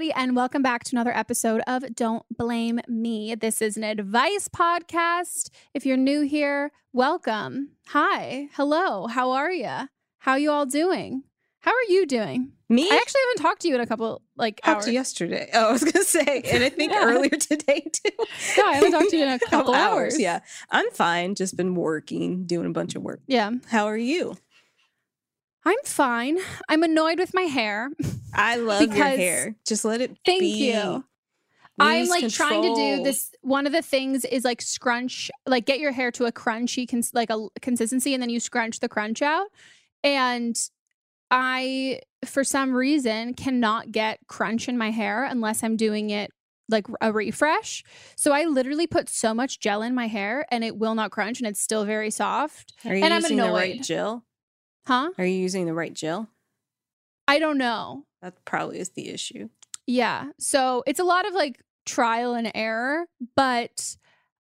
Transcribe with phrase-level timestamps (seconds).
[0.00, 3.34] everybody, and welcome back to another episode of Don't Blame Me.
[3.34, 5.50] This is an advice podcast.
[5.74, 7.72] If you're new here, welcome.
[7.88, 8.48] Hi.
[8.54, 9.08] Hello.
[9.08, 9.88] How are you?
[10.20, 11.24] How you all doing?
[11.58, 12.52] How are you doing?
[12.70, 12.90] Me?
[12.90, 14.84] I actually haven't talked to you in a couple like talked hours.
[14.86, 15.50] to yesterday.
[15.52, 17.04] Oh, I was gonna say, and I think Yeah.
[17.04, 18.10] earlier today too.
[18.56, 20.18] No, I haven't talked to you in a couple hours.
[20.18, 20.40] Yeah,
[20.70, 21.34] I'm fine.
[21.34, 23.20] Just been working, doing a bunch of work.
[23.26, 23.50] Yeah.
[23.66, 24.36] How are you?
[25.64, 26.38] I'm fine.
[26.68, 27.90] I'm annoyed with my hair.
[28.34, 29.56] I love your hair.
[29.66, 30.16] Just let it.
[30.24, 30.72] Thank be.
[30.72, 31.04] you.
[31.78, 33.32] I'm like trying to do this.
[33.42, 37.14] One of the things is like scrunch, like get your hair to a crunchy, cons-
[37.14, 39.46] like a consistency, and then you scrunch the crunch out.
[40.04, 40.58] And
[41.30, 46.30] I, for some reason, cannot get crunch in my hair unless I'm doing it
[46.68, 47.82] like a refresh.
[48.16, 51.40] So I literally put so much gel in my hair, and it will not crunch,
[51.40, 52.74] and it's still very soft.
[52.84, 54.24] Are you and I'm using the right gel?
[54.86, 55.10] Huh?
[55.18, 56.28] Are you using the right gel?
[57.28, 58.06] I don't know.
[58.22, 59.48] That probably is the issue.
[59.86, 60.30] Yeah.
[60.38, 63.06] So it's a lot of like trial and error,
[63.36, 63.96] but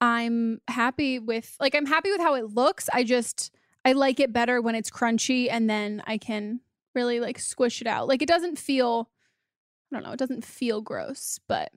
[0.00, 2.88] I'm happy with like I'm happy with how it looks.
[2.92, 3.50] I just
[3.84, 6.60] I like it better when it's crunchy and then I can
[6.94, 8.08] really like squish it out.
[8.08, 9.10] Like it doesn't feel
[9.92, 11.70] I don't know, it doesn't feel gross, but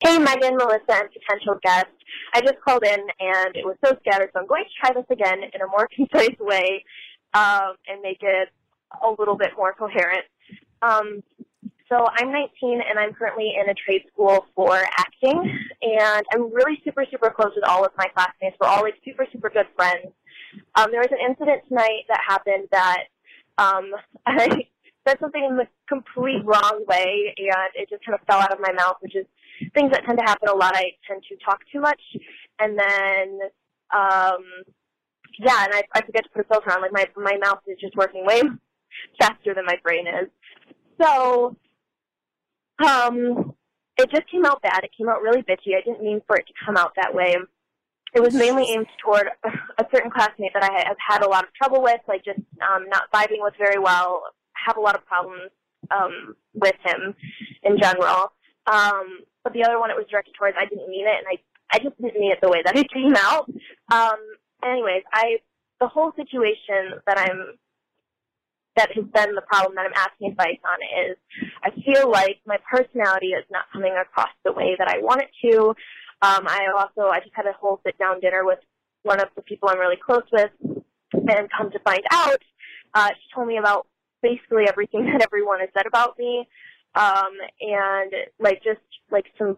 [0.00, 1.86] Hey, Megan, Melissa, and potential guest.
[2.32, 5.06] I just called in and it was so scattered, so I'm going to try this
[5.10, 6.84] again in a more concise way
[7.34, 8.48] um, and make it
[9.02, 10.22] a little bit more coherent.
[10.82, 11.24] Um,
[11.88, 16.80] so I'm 19 and I'm currently in a trade school for acting, and I'm really
[16.84, 18.56] super, super close with all of my classmates.
[18.60, 20.14] We're all like super, super good friends.
[20.76, 23.04] Um, there was an incident tonight that happened that
[23.58, 23.90] um,
[24.26, 24.68] I
[25.08, 28.60] said something in the complete wrong way, and it just kind of fell out of
[28.60, 29.26] my mouth, which is
[29.74, 30.76] things that tend to happen a lot.
[30.76, 32.00] I tend to talk too much,
[32.58, 33.38] and then
[33.94, 34.44] um,
[35.38, 36.82] yeah, and I, I forget to put a filter on.
[36.82, 38.42] Like my my mouth is just working way
[39.20, 40.28] faster than my brain is.
[41.00, 41.56] So,
[42.84, 43.54] um,
[43.96, 44.84] it just came out bad.
[44.84, 45.76] It came out really bitchy.
[45.76, 47.36] I didn't mean for it to come out that way.
[48.14, 51.54] It was mainly aimed toward a certain classmate that I have had a lot of
[51.54, 54.22] trouble with, like just um, not vibing with very well.
[54.66, 55.50] Have a lot of problems
[55.90, 57.14] um, with him
[57.62, 58.32] in general.
[58.66, 61.40] Um, but the other one it was directed towards, I didn't mean it, and I
[61.72, 63.48] I just didn't mean it the way that it came out.
[63.90, 64.20] Um,
[64.62, 65.38] anyways, I
[65.80, 67.56] the whole situation that I'm
[68.76, 70.78] that has been the problem that I'm asking advice on
[71.08, 71.16] is
[71.64, 75.30] I feel like my personality is not coming across the way that I want it
[75.48, 75.68] to.
[76.20, 78.60] Um, I also I just had a whole sit down dinner with
[79.02, 80.50] one of the people I'm really close with,
[81.12, 82.42] and come to find out,
[82.94, 83.86] uh, she told me about
[84.22, 86.46] basically everything that everyone has said about me.
[86.98, 87.30] Um,
[87.60, 88.80] and like just
[89.10, 89.56] like some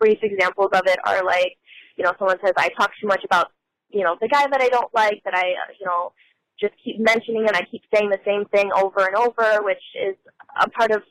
[0.00, 1.56] brief examples of it are like,
[1.96, 3.52] you know, someone says I talk too much about,
[3.90, 6.12] you know, the guy that I don't like, that I, uh, you know,
[6.60, 10.16] just keep mentioning and I keep saying the same thing over and over, which is
[10.60, 11.02] a part of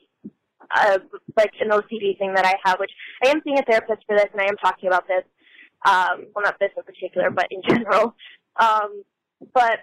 [0.74, 0.98] uh,
[1.36, 2.92] like an OCD thing that I have, which
[3.24, 5.24] I am seeing a therapist for this and I am talking about this.
[5.86, 8.14] Um, well, not this in particular, but in general.
[8.60, 9.02] Um,
[9.54, 9.78] but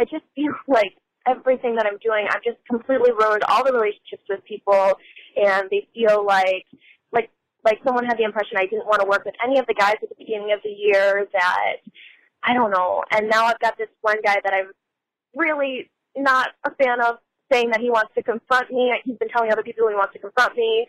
[0.00, 0.94] I just feel like
[1.26, 4.92] everything that I'm doing, I've just completely ruined all the relationships with people,
[5.36, 6.66] and they feel like
[7.12, 7.30] like
[7.64, 9.96] like someone had the impression I didn't want to work with any of the guys
[10.02, 11.28] at the beginning of the year.
[11.32, 11.76] That
[12.42, 14.72] I don't know, and now I've got this one guy that I'm
[15.34, 17.18] really not a fan of,
[17.52, 18.92] saying that he wants to confront me.
[19.04, 20.86] He's been telling other people he wants to confront me.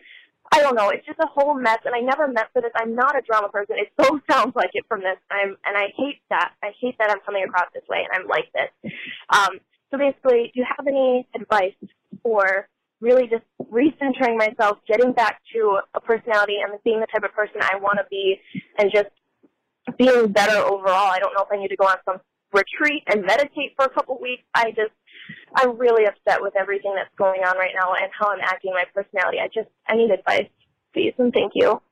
[0.52, 0.90] I don't know.
[0.90, 2.72] It's just a whole mess, and I never meant for this.
[2.74, 3.76] I'm not a drama person.
[3.78, 5.16] It so sounds like it from this.
[5.30, 6.52] I'm, and I hate that.
[6.62, 8.92] I hate that I'm coming across this way, and I'm like this.
[9.30, 9.60] Um,
[9.92, 11.74] so basically, do you have any advice
[12.22, 12.68] for
[13.00, 17.60] really just recentering myself, getting back to a personality and being the type of person
[17.60, 18.40] I want to be,
[18.78, 19.10] and just
[19.98, 21.10] being better overall?
[21.12, 22.20] I don't know if I need to go on some
[22.52, 24.44] retreat and meditate for a couple weeks.
[24.54, 24.92] I just,
[25.56, 28.84] I'm really upset with everything that's going on right now and how I'm acting my
[28.94, 29.38] personality.
[29.40, 30.48] I just, I need advice,
[30.94, 31.82] please, and thank you.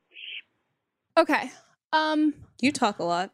[1.17, 1.51] Okay.
[1.93, 3.31] Um, you talk a lot.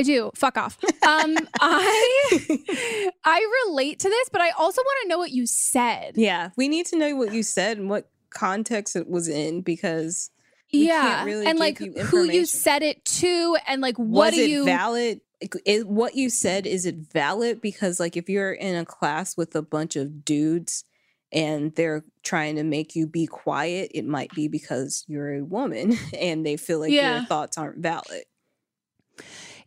[0.00, 0.30] I do.
[0.34, 0.78] Fuck off.
[1.06, 6.12] Um, I I relate to this, but I also want to know what you said.
[6.16, 10.30] Yeah, we need to know what you said and what context it was in because
[10.70, 14.40] yeah, really and like you who you said it to, and like what was do
[14.42, 15.20] it you valid?
[15.66, 17.60] Is, what you said is it valid?
[17.60, 20.84] Because like if you're in a class with a bunch of dudes
[21.32, 25.96] and they're trying to make you be quiet, it might be because you're a woman
[26.18, 27.18] and they feel like Yeah.
[27.18, 28.24] your thoughts aren't valid.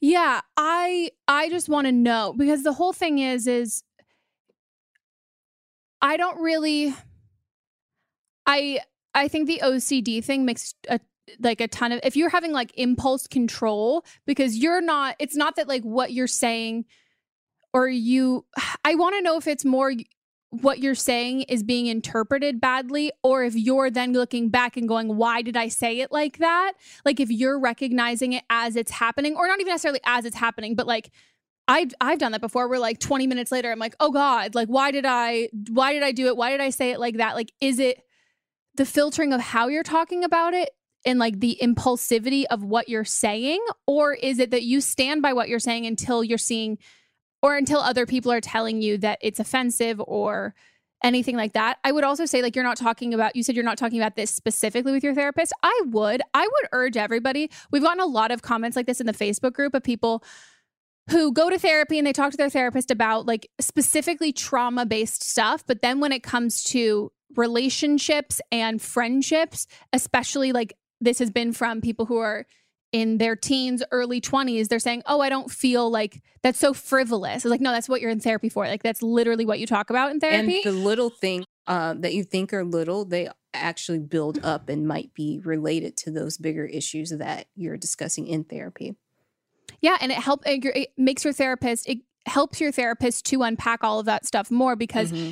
[0.05, 3.83] Yeah, I I just want to know because the whole thing is is
[6.01, 6.93] I don't really
[8.45, 8.81] I
[9.15, 10.99] I think the OCD thing makes a
[11.39, 15.55] like a ton of if you're having like impulse control because you're not it's not
[15.55, 16.83] that like what you're saying
[17.73, 18.45] or you
[18.83, 19.93] I want to know if it's more
[20.61, 25.15] what you're saying is being interpreted badly or if you're then looking back and going
[25.17, 26.73] why did I say it like that?
[27.03, 30.75] Like if you're recognizing it as it's happening or not even necessarily as it's happening
[30.75, 31.11] but like
[31.67, 34.67] I've I've done that before where like 20 minutes later I'm like oh god like
[34.67, 36.37] why did I why did I do it?
[36.37, 37.35] Why did I say it like that?
[37.35, 38.03] Like is it
[38.75, 40.69] the filtering of how you're talking about it
[41.05, 45.33] and like the impulsivity of what you're saying or is it that you stand by
[45.33, 46.77] what you're saying until you're seeing
[47.43, 50.55] or until other people are telling you that it's offensive or
[51.03, 51.77] anything like that.
[51.83, 54.15] I would also say like you're not talking about you said you're not talking about
[54.15, 55.53] this specifically with your therapist.
[55.61, 56.21] I would.
[56.33, 57.51] I would urge everybody.
[57.69, 60.23] We've gotten a lot of comments like this in the Facebook group of people
[61.09, 65.21] who go to therapy and they talk to their therapist about like specifically trauma based
[65.21, 71.51] stuff, but then when it comes to relationships and friendships, especially like this has been
[71.51, 72.45] from people who are
[72.93, 77.37] in their teens, early 20s, they're saying, Oh, I don't feel like that's so frivolous.
[77.37, 78.65] It's like, no, that's what you're in therapy for.
[78.67, 80.61] Like, that's literally what you talk about in therapy.
[80.63, 84.87] And the little thing uh, that you think are little, they actually build up and
[84.87, 88.95] might be related to those bigger issues that you're discussing in therapy.
[89.81, 93.99] Yeah, and it helps, it makes your therapist it helps your therapist to unpack all
[93.99, 95.31] of that stuff more because Mm-hmm.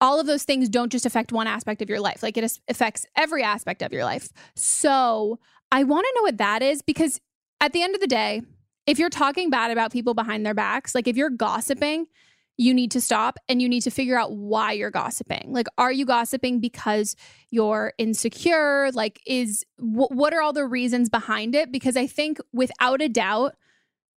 [0.00, 2.22] all of those things don't just affect one aspect of your life.
[2.22, 4.28] Like it affects every aspect of your life.
[4.54, 5.38] So,
[5.70, 7.20] I want to know what that is because
[7.60, 8.42] at the end of the day,
[8.86, 12.06] if you're talking bad about people behind their backs, like if you're gossiping,
[12.56, 15.52] you need to stop and you need to figure out why you're gossiping.
[15.52, 17.14] Like, are you gossiping because
[17.50, 18.90] you're insecure?
[18.92, 21.70] Like, is wh- what are all the reasons behind it?
[21.70, 23.54] Because I think without a doubt,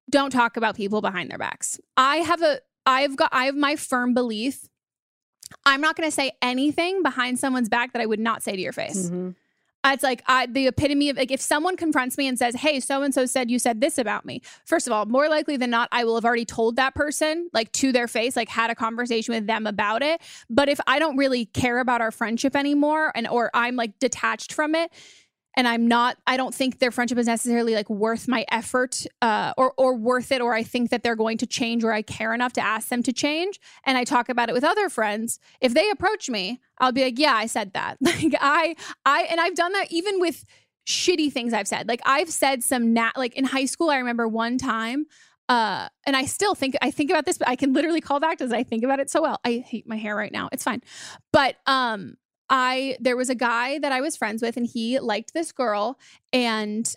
[0.09, 1.79] don't talk about people behind their backs.
[1.97, 4.67] I have a I've got I have my firm belief
[5.65, 8.61] I'm not going to say anything behind someone's back that I would not say to
[8.61, 9.09] your face.
[9.09, 9.35] Mhm.
[9.83, 13.01] It's like I, the epitome of like if someone confronts me and says, "Hey, so
[13.01, 15.89] and so said you said this about me." First of all, more likely than not,
[15.91, 19.33] I will have already told that person like to their face, like had a conversation
[19.33, 20.21] with them about it.
[20.49, 24.53] But if I don't really care about our friendship anymore, and or I'm like detached
[24.53, 24.91] from it,
[25.55, 29.53] and I'm not, I don't think their friendship is necessarily like worth my effort, uh,
[29.57, 32.33] or or worth it, or I think that they're going to change, or I care
[32.33, 35.39] enough to ask them to change, and I talk about it with other friends.
[35.59, 37.97] If they approach me, I'll be like, yeah, I said that.
[38.21, 40.45] Like I, I, and I've done that even with
[40.85, 41.87] shitty things I've said.
[41.87, 45.05] Like I've said some nat, like in high school, I remember one time.
[45.49, 48.37] Uh, and I still think I think about this, but I can literally call back
[48.37, 48.51] this.
[48.51, 49.39] I think about it so well.
[49.43, 50.49] I hate my hair right now.
[50.51, 50.81] It's fine,
[51.33, 52.15] but um,
[52.51, 55.97] I there was a guy that I was friends with, and he liked this girl,
[56.31, 56.93] and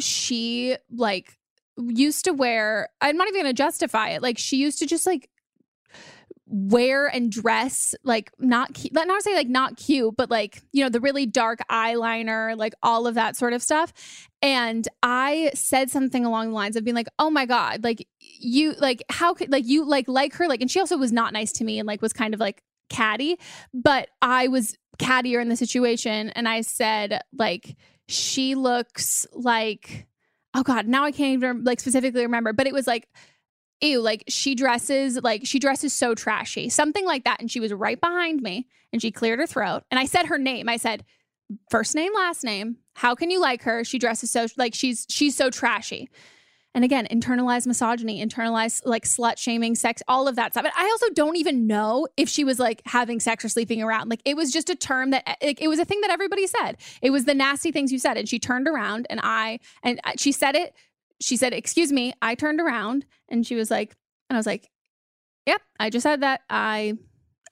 [0.00, 1.38] she like
[1.78, 2.88] used to wear.
[3.00, 4.22] I'm not even gonna justify it.
[4.22, 5.30] Like she used to just like
[6.46, 11.00] wear and dress like not not say like not cute, but like, you know, the
[11.00, 13.92] really dark eyeliner, like all of that sort of stuff.
[14.42, 18.74] And I said something along the lines of being like, oh my God, like you,
[18.74, 21.52] like, how could, like, you like, like her, like, and she also was not nice
[21.52, 22.62] to me and like was kind of like
[22.94, 23.38] catty,
[23.72, 26.30] but I was cattier in the situation.
[26.30, 27.76] And I said, like,
[28.08, 30.06] she looks like,
[30.54, 33.08] oh God, now I can't even like specifically remember, but it was like,
[33.80, 37.40] ew, like she dresses like she dresses so trashy, something like that.
[37.40, 39.82] And she was right behind me and she cleared her throat.
[39.90, 40.68] And I said her name.
[40.68, 41.04] I said,
[41.70, 42.76] first name, last name.
[42.94, 43.84] How can you like her?
[43.84, 46.08] She dresses so like she's she's so trashy.
[46.74, 50.64] And again, internalized misogyny, internalized like slut shaming, sex, all of that stuff.
[50.64, 54.10] And I also don't even know if she was like having sex or sleeping around.
[54.10, 56.46] Like it was just a term that eh, like, it was a thing that everybody
[56.46, 56.78] said.
[57.00, 58.16] It was the nasty things you said.
[58.16, 60.74] And she turned around and I and she said it
[61.20, 62.12] she said, Excuse me.
[62.20, 63.96] I turned around and she was like,
[64.28, 64.70] and I was like,
[65.46, 66.42] Yep, I just said that.
[66.48, 66.94] I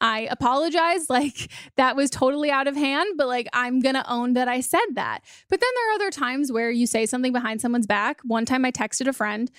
[0.03, 1.09] I apologize.
[1.09, 4.81] Like that was totally out of hand, but like I'm gonna own that I said
[4.95, 5.21] that.
[5.49, 8.21] But then there are other times where you say something behind someone's back.
[8.25, 9.51] One time I texted a friend,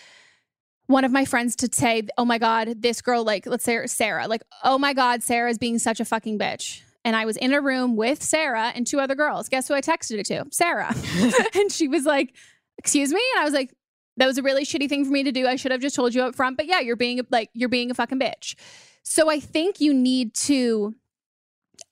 [0.88, 4.28] one of my friends to say, Oh my God, this girl, like, let's say Sarah,
[4.28, 6.82] like, oh my God, Sarah's being such a fucking bitch.
[7.06, 9.50] And I was in a room with Sarah and two other girls.
[9.50, 10.46] Guess who I texted it to?
[10.52, 10.94] Sarah.
[11.54, 12.36] and she was like,
[12.78, 13.22] Excuse me?
[13.36, 13.74] And I was like,
[14.18, 15.48] that was a really shitty thing for me to do.
[15.48, 16.58] I should have just told you up front.
[16.58, 18.56] But yeah, you're being like you're being a fucking bitch.
[19.04, 20.96] So I think you need to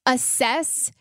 [0.05, 0.91] assess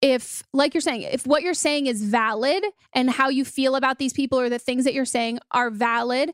[0.00, 3.98] if like you're saying if what you're saying is valid and how you feel about
[3.98, 6.32] these people or the things that you're saying are valid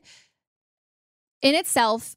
[1.41, 2.15] in itself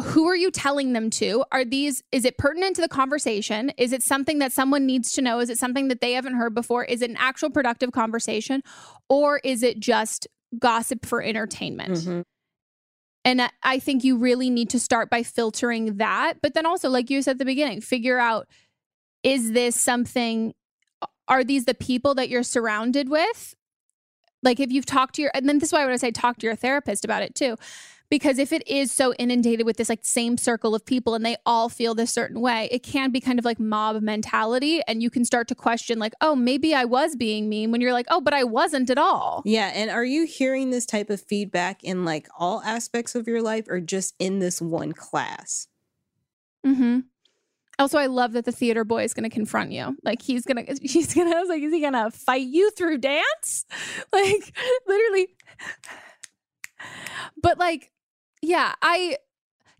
[0.00, 1.44] who are you telling them to?
[1.52, 3.70] Are these is it pertinent to the conversation?
[3.78, 5.38] Is it something that someone needs to know?
[5.38, 6.84] Is it something that they haven't heard before?
[6.84, 8.62] Is it an actual productive conversation?
[9.08, 10.26] Or is it just
[10.58, 11.94] gossip for entertainment.
[11.94, 12.20] Mm-hmm.
[13.24, 16.34] And I- think you really need to start by filtering that.
[16.42, 18.48] But then also, like you said at the beginning, figure out
[19.22, 20.54] is this something,
[21.28, 23.54] are these the people that you're surrounded with?
[24.42, 26.38] Like if you've talked to your, and then this is why I would say talk
[26.38, 27.56] to your therapist about it too.
[28.10, 31.36] Because if it is so inundated with this like same circle of people and they
[31.46, 34.82] all feel this certain way, it can be kind of like mob mentality.
[34.86, 37.92] And you can start to question, like, oh, maybe I was being mean when you're
[37.92, 39.42] like, oh, but I wasn't at all.
[39.44, 39.72] Yeah.
[39.74, 43.66] And are you hearing this type of feedback in like all aspects of your life
[43.68, 45.66] or just in this one class?
[46.64, 47.00] Mm-hmm.
[47.78, 49.96] Also, I love that the theater boy is going to confront you.
[50.04, 51.34] Like he's gonna, he's gonna.
[51.34, 53.64] I was like, is he gonna fight you through dance?
[54.12, 54.56] Like
[54.86, 55.28] literally.
[57.42, 57.90] But like,
[58.44, 59.16] yeah, I,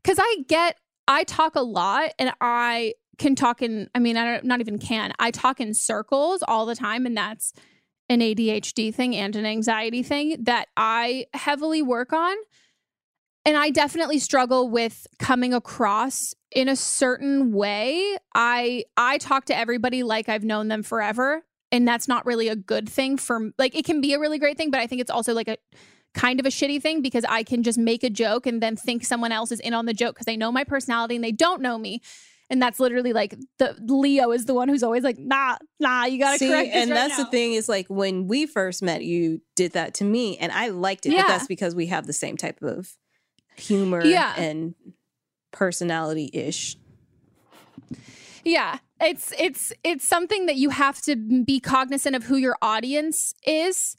[0.02, 3.88] because I get, I talk a lot, and I can talk in.
[3.94, 5.12] I mean, I don't, not even can.
[5.18, 7.52] I talk in circles all the time, and that's
[8.08, 12.36] an ADHD thing and an anxiety thing that I heavily work on.
[13.46, 18.16] And I definitely struggle with coming across in a certain way.
[18.34, 22.56] I I talk to everybody like I've known them forever, and that's not really a
[22.56, 25.10] good thing for like it can be a really great thing, but I think it's
[25.10, 25.58] also like a
[26.14, 29.04] kind of a shitty thing because I can just make a joke and then think
[29.04, 31.60] someone else is in on the joke because they know my personality and they don't
[31.60, 32.00] know me.
[32.50, 36.18] And that's literally like the Leo is the one who's always like, nah, nah, you
[36.18, 37.24] gotta See, correct and right that's now.
[37.24, 40.68] the thing is like when we first met, you did that to me, and I
[40.68, 41.12] liked it.
[41.12, 41.22] Yeah.
[41.22, 42.90] But that's because we have the same type of
[43.56, 44.34] humor Yeah.
[44.36, 44.74] and
[45.52, 46.76] personality ish.
[48.44, 48.78] Yeah.
[49.00, 53.96] It's it's it's something that you have to be cognizant of who your audience is.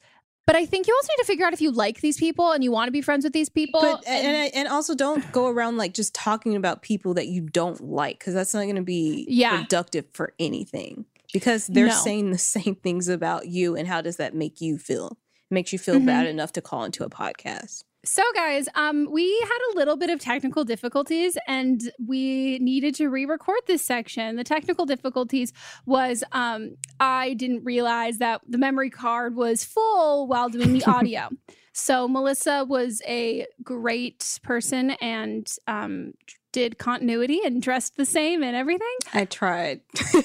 [0.48, 2.64] But I think you also need to figure out if you like these people and
[2.64, 3.82] you want to be friends with these people.
[3.82, 7.42] But and and, and also don't go around like just talking about people that you
[7.42, 9.62] don't like because that's not going to be Yeah.
[9.62, 11.94] productive for anything because they're No.
[11.96, 15.18] saying the same things about you and how does that make you feel?
[15.50, 16.06] It makes you feel Mhm.
[16.06, 17.84] bad enough to call into a podcast.
[18.06, 23.10] So, guys, um, we had a little bit of technical difficulties and we needed to
[23.10, 24.36] re record this section.
[24.36, 25.52] The technical difficulties
[25.88, 31.30] was um, I didn't realize that the memory card was full while doing the audio.
[31.74, 36.14] so, Melissa was a great person and um,
[36.52, 38.96] did continuity and dressed the same and everything.
[39.14, 39.82] I tried.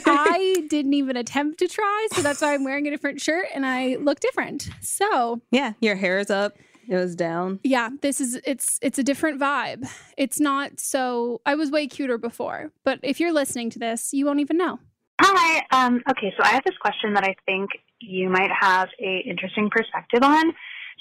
[0.06, 2.08] I didn't even attempt to try.
[2.12, 4.68] So, that's why I'm wearing a different shirt and I look different.
[4.82, 6.58] So, yeah, your hair is up.
[6.90, 7.61] It was down.
[7.62, 9.88] Yeah, this is it's it's a different vibe.
[10.16, 14.26] It's not so I was way cuter before, but if you're listening to this, you
[14.26, 14.80] won't even know.
[15.20, 15.62] Hi.
[15.70, 17.70] Um, okay, so I have this question that I think
[18.00, 20.52] you might have a interesting perspective on.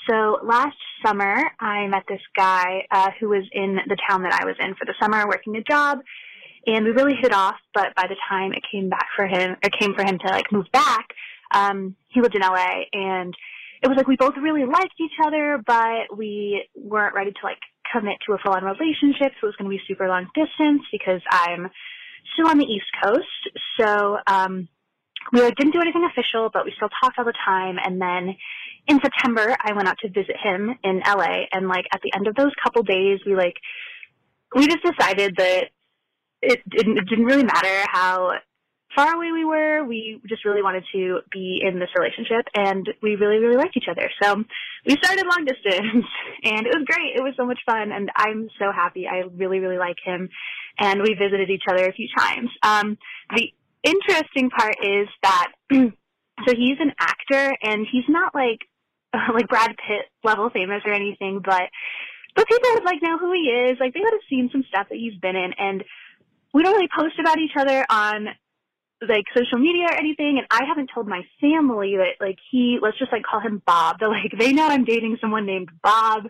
[0.08, 4.46] So last summer, I met this guy uh, who was in the town that I
[4.46, 6.02] was in for the summer, working a job,
[6.68, 7.56] and we really hit it off.
[7.74, 10.52] But by the time it came back for him, it came for him to like
[10.52, 11.08] move back.
[11.52, 13.34] Um, he lived in LA, and
[13.82, 17.60] it was like we both really liked each other, but we weren't ready to like
[17.92, 19.34] commit to a full on relationship.
[19.40, 21.70] So it was going to be super long distance because I'm
[22.34, 23.42] still on the East Coast.
[23.80, 24.68] So, um,
[25.32, 27.78] we like didn't do anything official, but we still talked all the time.
[27.84, 28.36] And then
[28.88, 31.46] in September, I went out to visit him in LA.
[31.52, 33.56] And like at the end of those couple days, we like,
[34.56, 35.66] we just decided that
[36.42, 38.32] it didn't, it didn't really matter how
[38.96, 39.84] far away we were.
[39.84, 43.90] We just really wanted to be in this relationship and we really, really liked each
[43.90, 44.10] other.
[44.22, 44.44] So
[44.86, 46.06] we started long distance
[46.44, 47.16] and it was great.
[47.16, 49.08] It was so much fun and I'm so happy.
[49.08, 50.30] I really, really like him
[50.80, 52.50] and we visited each other a few times.
[52.64, 52.98] Um,
[53.36, 53.50] the
[53.84, 58.60] interesting part is that, so he's an actor and he's not like,
[59.34, 61.70] like Brad Pitt level famous or anything, but,
[62.36, 63.78] but people would like know who he is.
[63.80, 65.84] Like they would have seen some stuff that he's been in and
[66.54, 68.30] we don't really post about each other on
[69.08, 73.00] like social media or anything and I haven't told my family that like he let's
[73.00, 73.98] just like call him Bob.
[74.00, 76.28] They're like they know I'm dating someone named Bob,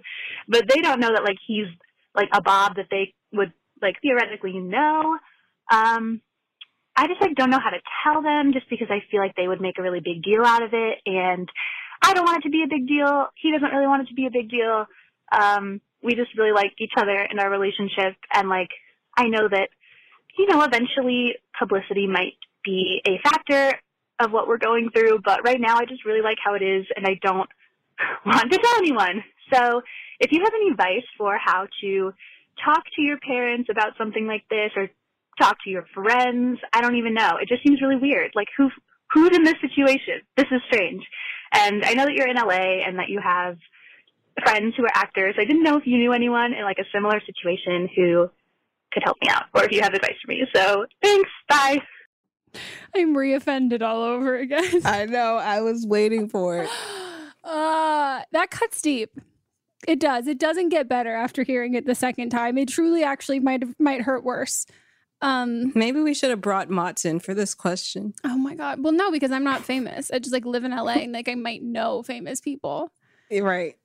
[0.48, 1.68] but they don't know that like he's
[2.14, 5.18] like a Bob that they would like theoretically know.
[5.72, 6.22] Um
[6.96, 9.48] I just like don't know how to tell them just because I feel like they
[9.48, 11.50] would make a really big deal out of it and
[12.02, 13.28] I don't want it to be a big deal.
[13.42, 14.86] He doesn't really want it to be a big deal.
[15.32, 18.70] Um we just really like each other in our relationship and like
[19.18, 19.70] I know that
[20.38, 22.38] you know eventually publicity might
[22.70, 23.78] be a factor
[24.20, 26.86] of what we're going through, but right now I just really like how it is
[26.96, 27.50] and I don't
[28.26, 29.24] want to tell anyone.
[29.54, 29.82] So
[30.20, 32.14] if you have any advice for how to
[32.64, 34.90] talk to your parents about something like this or
[35.40, 37.38] talk to your friends, I don't even know.
[37.42, 38.32] It just seems really weird.
[38.36, 38.70] Like who
[39.12, 40.22] who's in this situation?
[40.38, 41.04] This is strange.
[41.54, 43.58] And I know that you're in LA and that you have
[44.44, 45.36] friends who are actors.
[45.40, 48.30] I didn't know if you knew anyone in like a similar situation who
[48.92, 50.46] could help me out or if you have advice for me.
[50.54, 51.30] So thanks.
[51.48, 51.80] Bye.
[52.96, 54.82] I'm reoffended all over again.
[54.86, 55.38] I know.
[55.38, 56.70] I was waiting for it.
[57.42, 59.10] Uh, that cuts deep.
[59.88, 60.28] It does.
[60.28, 62.58] It doesn't get better after hearing it the second time.
[62.58, 64.66] It truly actually might might hurt worse.
[65.22, 68.14] Um, Maybe we should have brought Mott's in for this question.
[68.24, 68.84] Oh my god.
[68.84, 70.12] Well, no, because I'm not famous.
[70.12, 72.92] I just like live in LA and like I might know famous people.
[73.32, 73.76] Right.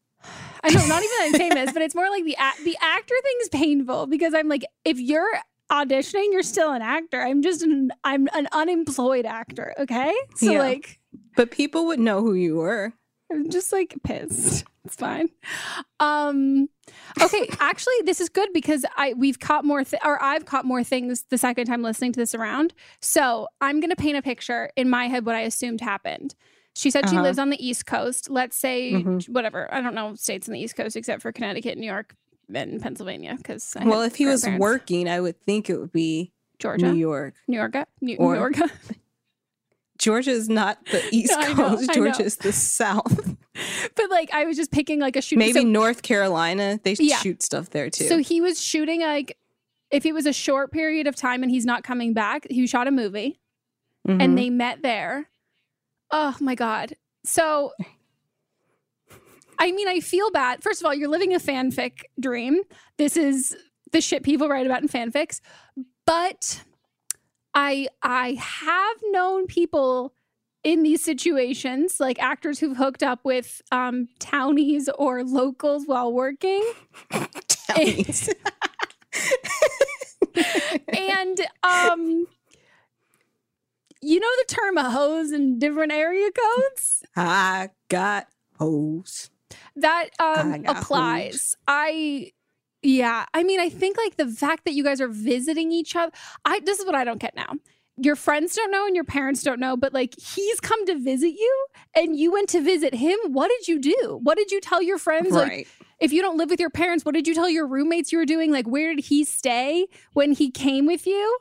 [0.63, 3.15] I know, not even that I'm famous, but it's more like the a- the actor
[3.23, 5.29] thing's painful because I'm like, if you're
[5.75, 7.21] auditioning, you're still an actor.
[7.21, 9.75] I'm just an I'm an unemployed actor.
[9.79, 10.59] Okay, so Yeah.
[10.61, 11.01] like,
[11.37, 12.93] But people would know who you were.
[13.33, 14.65] I'm just like pissed.
[14.85, 15.29] It's fine.
[16.01, 16.69] Um,
[17.23, 20.85] okay, actually, this is good because I we've caught more, th- or I've caught more
[20.85, 22.75] things the second time listening to this around.
[23.01, 26.35] So I'm gonna paint a picture in my head what I assumed happened.
[26.77, 27.23] She said she Uh-huh.
[27.25, 28.29] lives on the East Coast.
[28.31, 29.29] Let's say Mhm.
[29.29, 29.73] whatever.
[29.73, 32.15] I don't know states on the East Coast except for Connecticut, New York,
[32.53, 33.35] and Pennsylvania.
[33.37, 37.35] Because Well, if he was working, I would think it would be Georgia, New York.
[37.49, 38.55] New York, New, Or- New York.
[39.99, 41.91] Georgia is not the East know, Coast.
[41.91, 43.37] I Georgia is the South.
[43.95, 45.39] but like, I was just picking like a shoot.
[45.39, 46.81] Maybe so- North Carolina.
[46.83, 47.17] They Yeah.
[47.19, 48.09] shoot stuff there too.
[48.09, 49.39] So he was shooting like
[49.91, 52.89] if it was a short period of time and he's not coming back, he shot
[52.89, 53.39] a movie
[54.09, 54.21] Mhm.
[54.23, 55.29] and they met there.
[56.11, 56.97] Oh my god.
[57.25, 57.73] So
[59.59, 60.63] I mean, I feel bad.
[60.63, 62.63] First of all, you're living a fanfic dream.
[62.99, 63.57] This is
[63.93, 65.41] the shit people write about in fanfics.
[66.07, 66.63] But
[67.55, 70.15] I I have known people
[70.63, 76.65] in these situations, like actors who've hooked up with um, townies or locals while working.
[77.49, 78.31] Townies.
[80.89, 82.27] and um
[84.03, 88.27] you know the term a hose in different area codes I got
[88.59, 89.31] hoes.
[89.77, 92.31] That um applies i
[92.83, 96.13] yeah i mean i think like the fact that you guys are visiting each other
[96.45, 97.53] i this is what i don't get now
[97.97, 101.31] your friends don't know and your parents don't know but like he's come to visit
[101.31, 104.83] you and you went to visit him what did you do what did you tell
[104.83, 105.67] your friends Right.
[105.67, 105.69] like
[106.01, 108.27] If you don't live with your parents, what did you tell your roommates you were
[108.27, 108.51] doing?
[108.51, 111.39] Like, where did he stay when he came with you?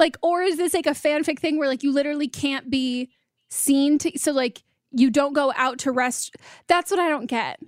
[0.00, 3.10] Like, or is this like a fanfic thing where like you literally can't be
[3.50, 6.36] seen to, so like you don't go out to rest?
[6.66, 7.60] That's what I don't get.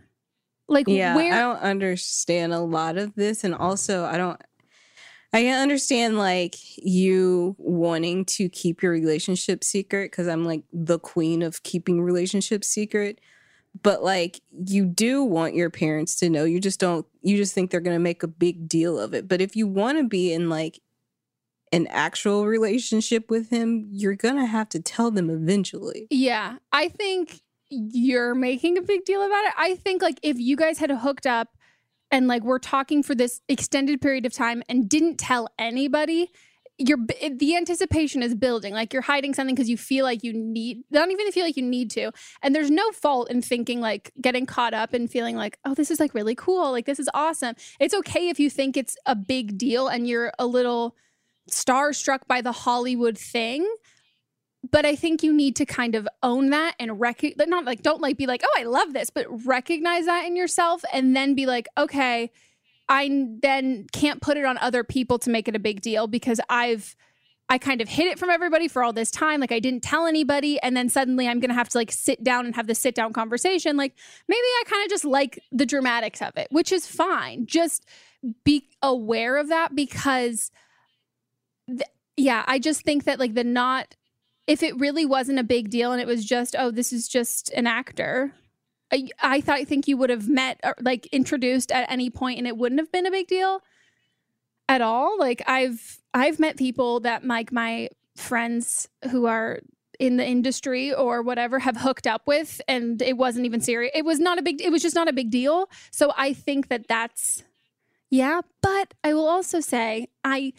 [0.69, 4.41] Like, yeah, where I don't understand a lot of this, and also I don't.
[5.33, 10.99] I can understand like you wanting to keep your relationship secret because I'm like the
[10.99, 13.21] queen of keeping relationships secret.
[13.83, 16.45] But like you do want your parents to know.
[16.45, 19.27] You just don't you just think they're gonna make a big deal of it.
[19.27, 20.81] But if you want to be in like
[21.75, 26.07] an actual relationship with him, you're gonna have to tell them eventually.
[26.11, 29.53] Yeah, I think you're making a big deal about it.
[29.59, 31.49] I think like if you guys had hooked up
[32.11, 36.31] and like we're talking for this extended period of time and didn't tell anybody,
[36.79, 36.99] you're
[37.33, 38.73] the anticipation is building.
[38.73, 41.63] Like you're hiding something because you feel like you need, not even feel like you
[41.63, 42.13] need to.
[42.43, 45.91] And there's no fault in thinking like getting caught up and feeling like, oh, this
[45.91, 46.71] is like really cool.
[46.73, 47.57] Like this is awesome.
[47.81, 50.97] It's okay if you think it's a big deal and you're a little
[51.51, 53.67] starstruck by the Hollywood thing
[54.71, 58.01] but I think you need to kind of own that and recognize, not like, don't
[58.01, 61.47] like be like, oh, I love this, but recognize that in yourself and then be
[61.47, 62.31] like, okay,
[62.89, 66.41] I then can't put it on other people to make it a big deal because
[66.49, 66.97] I've,
[67.49, 69.41] I kind of hid it from everybody for all this time.
[69.41, 70.59] Like I didn't tell anybody.
[70.63, 72.95] And then suddenly I'm going to have to like sit down and have the sit
[72.95, 73.77] down conversation.
[73.77, 73.95] Like
[74.29, 77.45] maybe I kind of just like the dramatics of it, which is fine.
[77.45, 77.87] Just
[78.45, 80.51] be aware of that because,
[82.17, 83.97] yeah, I just think that like the not
[84.47, 87.51] if it really wasn't a big deal and it was just, oh, this is just
[87.53, 88.35] an actor,
[88.93, 92.39] I, I thought I think you would have met or like introduced at any point
[92.39, 93.61] and it wouldn't have been a big deal
[94.69, 95.19] at all.
[95.19, 99.61] Like I've I've met people that like my friends who are
[99.99, 103.93] in the industry or whatever have hooked up with and it wasn't even serious.
[103.95, 105.69] It was not a big it was just not a big deal.
[105.91, 107.43] So I think that that's
[108.11, 110.53] yeah, but I will also say I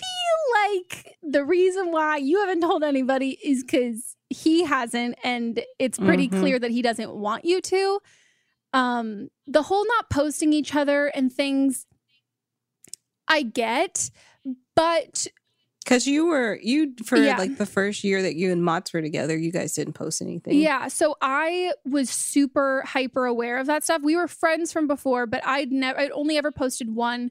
[0.00, 5.98] feel like the reason why you haven't told anybody is because he hasn't, and it's
[5.98, 6.40] pretty mm-hmm.
[6.40, 8.00] clear that he doesn't want you to.
[8.72, 11.86] Um, the whole not posting each other and things,
[13.26, 14.10] I get,
[14.76, 15.26] but
[15.84, 17.36] because you were you for yeah.
[17.36, 20.58] like the first year that you and Mott's were together, you guys didn't post anything.
[20.58, 24.02] Yeah, so I was super hyper aware of that stuff.
[24.02, 27.30] We were friends from before, but I'd never, I'd only ever posted one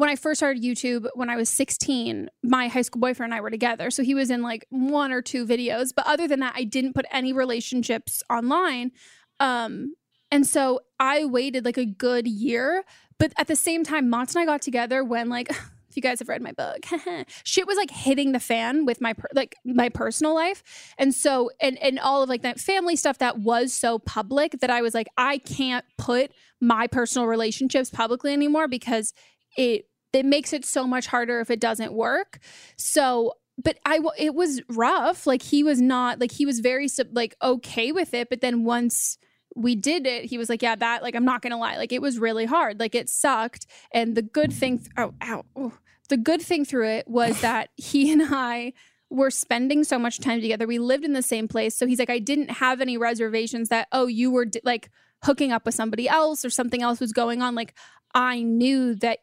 [0.00, 3.42] when I first started YouTube when I was 16, my high school boyfriend and I
[3.42, 3.90] were together.
[3.90, 5.90] So he was in like one or two videos.
[5.94, 8.92] But other than that, I didn't put any relationships online.
[9.40, 9.94] Um,
[10.30, 12.82] and so I waited like a good year.
[13.18, 15.50] But at the same time, Mont and I got together when like
[15.90, 16.86] if you guys have read my book
[17.44, 20.62] shit was like hitting the fan with my per- like my personal life
[20.98, 24.70] and so and and all of like that family stuff that was so public that
[24.70, 29.12] i was like i can't put my personal relationships publicly anymore because
[29.56, 32.38] it it makes it so much harder if it doesn't work.
[32.76, 35.26] So, but I it was rough.
[35.26, 39.18] Like he was not like he was very like okay with it, but then once
[39.56, 42.02] we did it, he was like, "Yeah, that like I'm not gonna lie, like it
[42.02, 42.80] was really hard.
[42.80, 45.72] Like it sucked." And the good thing, th- oh, ow, oh.
[46.08, 48.72] the good thing through it was that he and I
[49.10, 50.66] were spending so much time together.
[50.66, 53.88] We lived in the same place, so he's like, I didn't have any reservations that
[53.92, 54.90] oh, you were like
[55.22, 57.54] hooking up with somebody else or something else was going on.
[57.54, 57.74] Like
[58.14, 59.18] I knew that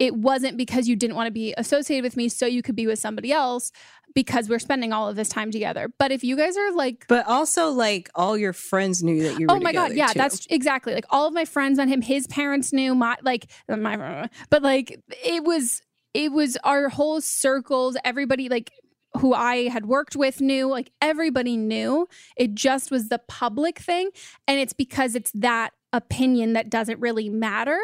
[0.00, 2.86] it wasn't because you didn't want to be associated with me so you could be
[2.86, 3.70] with somebody else
[4.14, 5.92] because we're spending all of this time together.
[5.98, 9.46] But if you guys are like But also like all your friends knew that you
[9.46, 10.18] were Oh my god, yeah, too.
[10.18, 10.94] that's exactly.
[10.94, 14.98] Like all of my friends met him, his parents knew my like my but like
[15.24, 15.82] it was
[16.14, 18.72] it was our whole circles, everybody like
[19.18, 22.08] who I had worked with knew, like everybody knew.
[22.36, 24.10] It just was the public thing
[24.48, 27.78] and it's because it's that opinion that doesn't really matter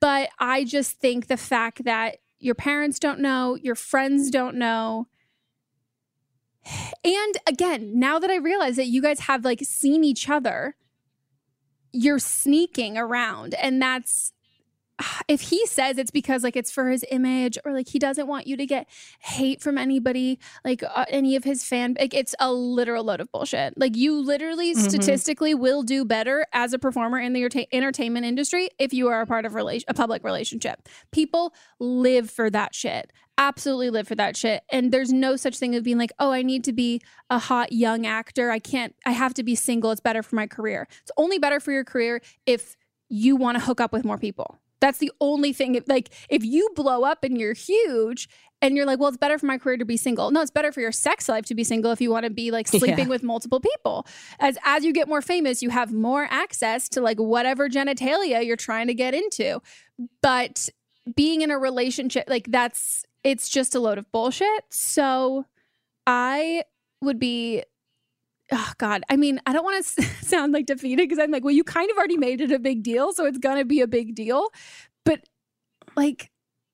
[0.00, 5.08] but I just think the fact that your parents don't know, your friends don't know.
[7.04, 10.76] And again, now that I realize that you guys have like seen each other,
[11.92, 13.54] you're sneaking around.
[13.54, 14.32] And that's
[15.28, 18.46] if he says it's because like it's for his image or like he doesn't want
[18.46, 18.88] you to get
[19.20, 23.30] hate from anybody like uh, any of his fan like it's a literal load of
[23.32, 23.78] bullshit.
[23.78, 24.88] Like you literally mm-hmm.
[24.88, 29.26] statistically will do better as a performer in the entertainment industry if you are a
[29.26, 30.88] part of rela- a public relationship.
[31.12, 33.12] People live for that shit.
[33.38, 34.62] Absolutely live for that shit.
[34.70, 37.72] And there's no such thing as being like oh i need to be a hot
[37.72, 38.50] young actor.
[38.50, 39.90] I can't i have to be single.
[39.90, 40.88] It's better for my career.
[41.02, 42.76] It's only better for your career if
[43.08, 45.80] you want to hook up with more people That's the only thing.
[45.86, 48.28] Like, if you blow up and you're huge
[48.62, 50.30] and you're like, well, it's better for my career to be single.
[50.30, 52.50] No, it's better for your sex life to be single if you want to be
[52.50, 53.06] like sleeping Yeah.
[53.06, 54.06] with multiple people.
[54.40, 58.56] As as you get more famous, you have more access to like whatever genitalia you're
[58.56, 59.60] trying to get into.
[60.22, 60.68] But
[61.14, 64.64] being in a relationship, like that's it's just a load of bullshit.
[64.70, 65.44] So
[66.06, 66.64] I
[67.02, 67.62] would be
[68.52, 69.02] oh god.
[69.10, 71.90] I mean i don't want to sound like defeated because i'm like well you kind
[71.90, 74.48] of already made it a big deal so it's gonna be a big deal.
[75.04, 75.20] But
[75.96, 76.30] like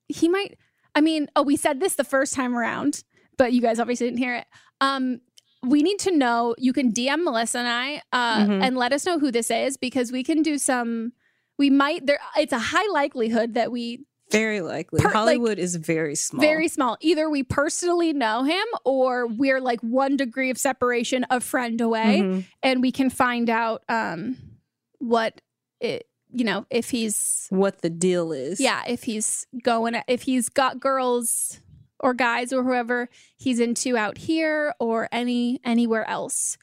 [0.07, 0.57] he might
[0.95, 3.03] i mean oh we said this the first time around
[3.37, 4.45] but you guys obviously didn't hear it.
[4.81, 5.21] Um
[5.65, 8.61] we need to know you can dm melissa and i uh Mhm.
[8.63, 11.13] and let us know who this is because we can do some
[11.57, 14.99] we might there it's a high likelihood that we Very likely.
[14.99, 16.41] Per- like, Hollywood is very small.
[16.41, 16.97] very small.
[16.99, 22.19] Either we personally know him or we're like one degree of separation, a friend away,
[22.21, 22.45] Mhm.
[22.61, 24.37] and we can find out um
[24.99, 25.39] what
[25.79, 28.59] it you know, if he's what the deal is.
[28.59, 31.59] yeah, if he's going if he's got girls
[31.99, 36.57] or guys or whoever he's into out here or any anywhere else.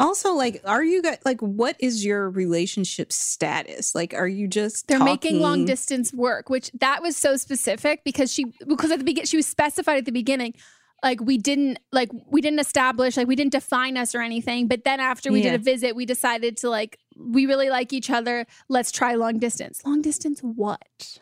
[0.00, 3.94] Also, like, are you guys like what is your relationship status?
[3.94, 8.32] Like, are you just They're making long distance work, which that was so specific because
[8.32, 10.54] she because at the beginning she was specified at the beginning.
[11.02, 14.68] Like we didn't like we didn't establish like we didn't define us or anything.
[14.68, 15.52] But then after we Yeah.
[15.52, 18.46] did a visit, we decided to like we really like each other.
[18.68, 19.80] Let's try long distance.
[19.84, 21.18] Long distance what?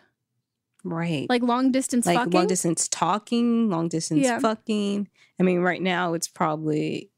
[0.85, 1.29] right?
[1.29, 2.33] Like long distance like fucking?
[2.33, 4.41] long distance talking, long distance Yeah.
[4.41, 5.09] fucking.
[5.39, 7.11] I mean, right now it's probably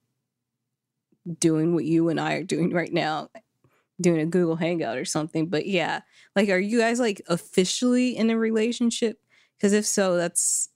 [1.38, 3.28] doing what you and I are doing right now,
[4.00, 5.48] doing a Google Hangout or something.
[5.48, 6.00] But yeah,
[6.36, 9.18] like, are you guys like officially in a relationship?
[9.56, 10.70] Because if so, that's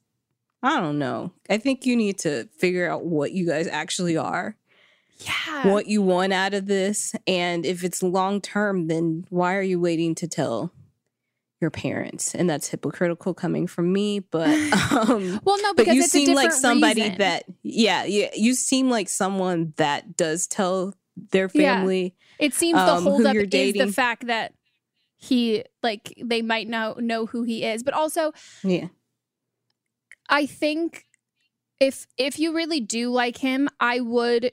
[0.61, 1.31] I don't know.
[1.49, 4.57] I think you need to figure out what you guys actually are,
[5.19, 5.67] yeah.
[5.71, 9.79] what you want out of this, and if it's long term, then why are you
[9.79, 10.73] waiting to tell?
[11.61, 14.47] Your parents and that's hypocritical coming from me but
[14.91, 17.17] um Well, no, but because you it's a seem like somebody reason.
[17.17, 20.93] that yeah, yeah you seem like someone that does tell
[21.31, 21.75] their Yeah.
[21.75, 24.53] family It seems the um, who holdup is the fact that
[25.17, 28.31] he like they might not know who he is, but also
[28.63, 28.87] yeah
[30.29, 31.05] I think
[31.79, 34.51] if if you really do like him, I would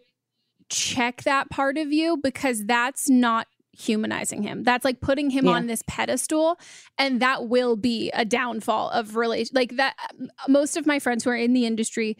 [0.69, 4.63] check that part of you because that's not humanizing him.
[4.63, 5.53] That's like putting him Yeah.
[5.53, 6.59] on this pedestal
[6.99, 9.95] and that will be a downfall of relation like that
[10.49, 12.17] most of my friends who are in the industry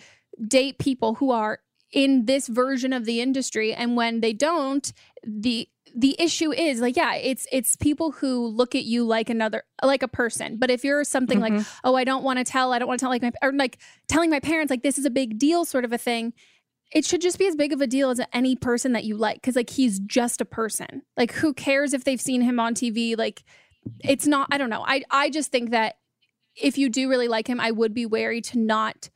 [0.47, 1.61] date people who are
[1.93, 4.93] in this version of the industry and when they don't
[5.25, 9.63] the the issue is like yeah it's it's people who look at you like another
[9.83, 11.67] like a person but if you're something like Mhm.
[11.85, 13.79] oh i don't want to tell i don't want to tell like my or like
[14.09, 16.35] telling my parents like this is a big deal sort of a thing
[16.93, 19.37] it should just be as big of a deal as any person that you like
[19.37, 21.03] because like he's just a person.
[21.17, 23.45] Like who cares if they've seen him on tv like
[24.03, 24.85] it's not i don't know.
[24.87, 25.97] I i just think that
[26.55, 29.11] if you do really like him i would be wary to not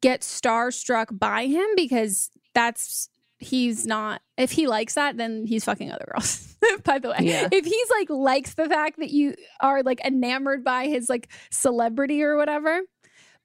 [0.00, 5.90] get starstruck by him because that's he's not if he likes that then he's fucking
[5.90, 7.16] other girls by the way.
[7.20, 7.48] Yeah.
[7.50, 12.22] if he's like likes the fact that you are like enamored by his like celebrity
[12.22, 12.80] or whatever.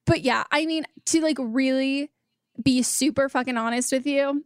[0.06, 2.12] But yeah i mean to like really
[2.62, 4.46] be super fucking honest with you.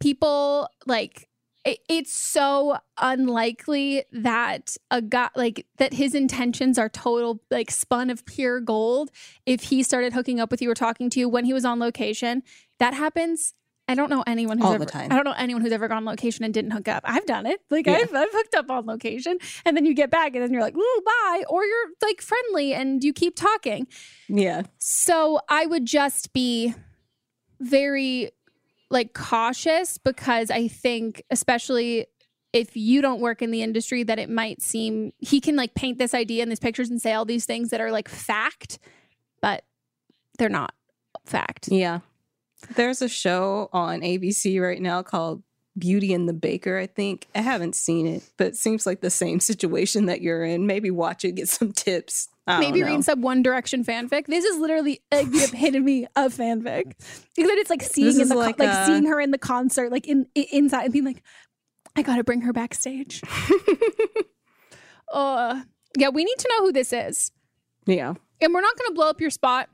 [0.00, 1.28] People like
[1.64, 8.10] it, it's so unlikely that a guy like that his intentions are total like spun
[8.10, 9.10] of pure gold
[9.44, 11.78] if he started hooking up with you or talking to you when he was on
[11.78, 12.42] location.
[12.78, 13.54] That happens
[13.88, 15.10] i don't know anyone who's All ever the time.
[15.10, 17.46] i don't know anyone who's ever gone on location and didn't hook up i've done
[17.46, 17.94] it like Yeah.
[18.02, 20.76] I've, I've hooked up on location and then you get back and then you're like
[20.76, 23.86] ooh bye or you're like friendly and you keep talking
[24.28, 26.74] yeah so I would just be
[27.60, 28.30] very
[28.90, 32.06] like cautious because I think especially
[32.52, 35.98] if you don't work in the industry that it might seem he can like paint
[35.98, 38.78] this idea in these pictures and say all these things that are like fact
[39.42, 39.64] but
[40.38, 40.74] they're not
[41.26, 41.68] fact.
[41.70, 42.00] yeah
[42.74, 45.42] there's a show on abc right now called
[45.78, 47.28] beauty and the baker i think.
[47.34, 50.66] I haven't seen it but it seems like the same situation that you're in.
[50.66, 52.28] Maybe watch it get some tips.
[52.48, 54.26] I Maybe read some One Direction fanfic.
[54.26, 56.94] This is literally like the epitome of fanfic.
[57.36, 60.08] Because it's like seeing in the like like, a- seeing her in the concert, like
[60.08, 61.22] in, i inside, and being like,
[61.94, 63.20] I gotta bring her backstage.
[65.12, 65.60] uh,
[65.98, 67.32] yeah, we need to know who this is,
[67.84, 68.14] yeah.
[68.40, 69.68] And we're not gonna blow up your spot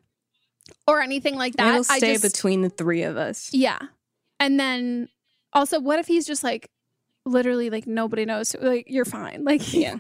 [0.87, 1.69] or anything like that.
[1.69, 3.79] it'll I stay just, between the three of us yeah,
[4.41, 5.09] and then
[5.55, 6.71] also, what if he's just like
[7.25, 8.55] literally like nobody knows?
[8.61, 9.97] Like you're fine, like yeah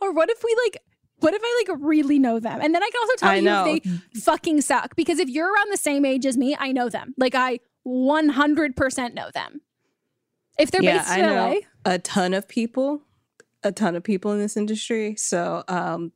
[0.00, 0.82] or what if we like
[1.18, 2.60] what if I like really know them?
[2.60, 3.64] And then I can also tell I you know.
[3.66, 4.96] if they fucking suck.
[4.96, 7.14] Because if you're around the same age as me, I know them.
[7.16, 9.60] Like I 100% know them.
[10.58, 11.54] If they're yeah based i in know LA,
[11.84, 13.02] a ton of people
[13.62, 15.14] a ton of people in this industry.
[15.16, 16.12] So, um,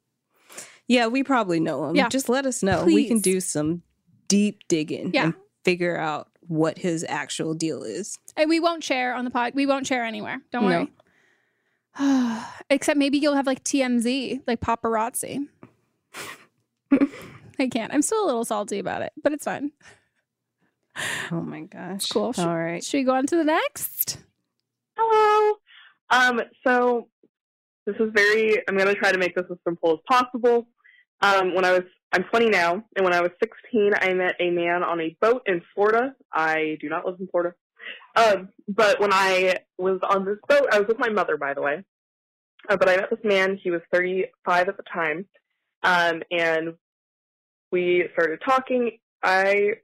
[0.88, 1.96] yeah, we probably know him.
[1.96, 2.08] Yeah.
[2.08, 2.84] Just let us know.
[2.84, 3.82] We can do some
[4.28, 5.24] deep digging Yeah.
[5.24, 8.18] and figure out what his actual deal is.
[8.36, 9.52] And we won't share on the pod.
[9.54, 10.40] We won't share anywhere.
[10.52, 10.88] Don't No.
[11.98, 12.42] worry.
[12.70, 15.46] Except maybe you'll have like TMZ, like paparazzi.
[17.58, 17.92] I can't.
[17.92, 19.72] I'm still a little salty about it, but it's fine.
[21.32, 22.06] Oh my gosh.
[22.06, 22.32] Cool.
[22.32, 22.82] Sh- All right.
[22.84, 24.18] Should we go on to the next?
[24.96, 25.56] Hello.
[26.10, 27.08] Um, so
[27.86, 28.62] this is very.
[28.68, 30.68] I'm going to try to make this as simple as possible.
[31.20, 34.50] Um, when I was, I'm 20 now, and when I was 16, I met a
[34.50, 36.14] man on a boat in Florida.
[36.32, 37.54] I do not live in Florida.
[38.14, 41.62] Um, but when I was on this boat, I was with my mother, by the
[41.62, 41.84] way.
[42.68, 43.58] Uh, but I met this man.
[43.62, 45.26] He was 35 at the time,
[45.82, 46.74] um, and
[47.70, 48.98] we started talking.
[49.22, 49.74] I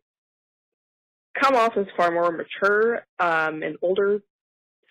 [1.41, 4.23] come off as far more mature um, and older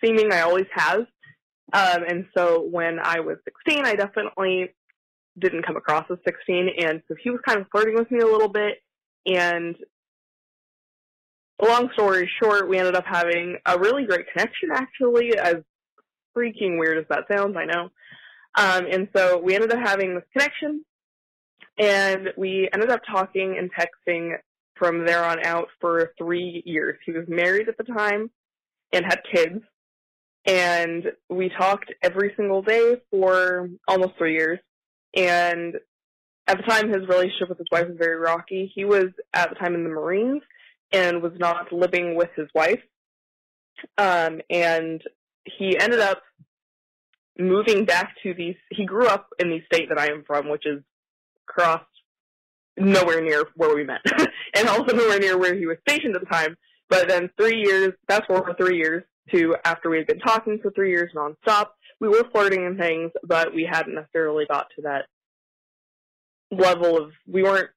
[0.04, 0.32] seeming.
[0.32, 1.02] I always have.
[1.74, 4.74] Um, and so when I was 16, I definitely
[5.40, 6.70] didn't come across as 16.
[6.80, 8.76] And so he was kind of flirting with me a little bit.
[9.26, 9.76] And
[11.62, 15.58] long story short, we ended up having a really great connection, actually, as
[16.36, 17.90] freaking weird as that sounds, I know.
[18.56, 20.84] Um, and so we ended up having this connection.
[21.78, 24.36] And we ended up talking and texting
[24.76, 26.98] from there on out for three years.
[27.06, 28.30] He was married at the time
[28.92, 29.64] and had kids.
[30.46, 34.60] And we talked every single day for almost three years.
[35.16, 35.76] And
[36.48, 38.72] at the time, his relationship with his wife was very rocky.
[38.74, 40.42] He was at the time in the Marines
[40.92, 42.82] and was not living with his wife.
[43.98, 45.02] Um, and
[45.46, 46.22] he ended up
[47.38, 48.56] moving back to these.
[48.70, 50.84] he grew up in the state that I am from, which is
[51.50, 51.82] across
[52.78, 54.02] nowhere near where we met,
[54.56, 56.56] and also nowhere near where he was stationed at the time.
[56.90, 60.72] But then three years, fast forward three years to after we had been talking for
[60.72, 61.68] three years nonstop,
[62.02, 65.06] we were flirting and things, but we hadn't necessarily got to that
[66.52, 67.70] level of, we weren't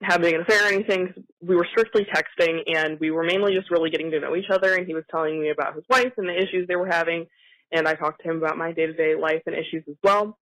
[0.00, 1.12] having an affair or anything.
[1.42, 4.74] We were strictly texting, and we were mainly just really getting to know each other,
[4.76, 7.26] and he was telling me about his wife and the issues they were having,
[7.72, 10.38] and I talked to him about my day-to-day life and issues as well.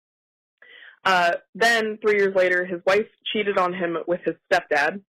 [1.04, 5.02] Uh, then three years later, his wife cheated on him with his stepdad,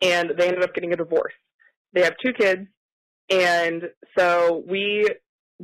[0.00, 1.34] and they ended up getting a divorce.
[1.92, 2.68] They have two kids,
[3.28, 5.08] and so we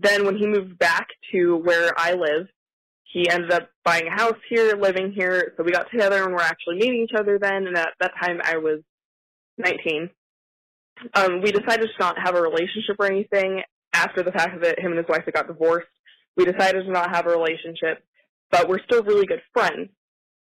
[0.02, 2.48] then when he moved back to where I live,
[3.04, 5.54] he ended up buying a house here, living here.
[5.56, 7.66] So we got together and we're actually meeting each other then.
[7.66, 8.80] And at that time, I was
[9.56, 10.10] 19.
[11.14, 14.92] Um, we decided to not have a relationship or anything after the fact that him
[14.92, 15.88] and his wife had got divorced.
[16.36, 18.04] We decided to not have a relationship,
[18.50, 19.88] but we're still really good friends.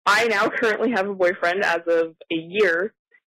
[0.05, 2.93] I now currently have a boyfriend as of a year.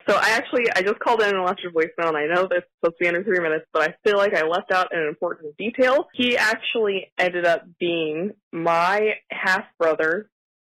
[0.08, 2.58] So I actually, I just called in and left your voicemail, and I know this
[2.58, 5.06] is supposed to be under three minutes, but I feel like I left out an
[5.06, 6.08] important detail.
[6.12, 10.28] He actually ended up being my half brother.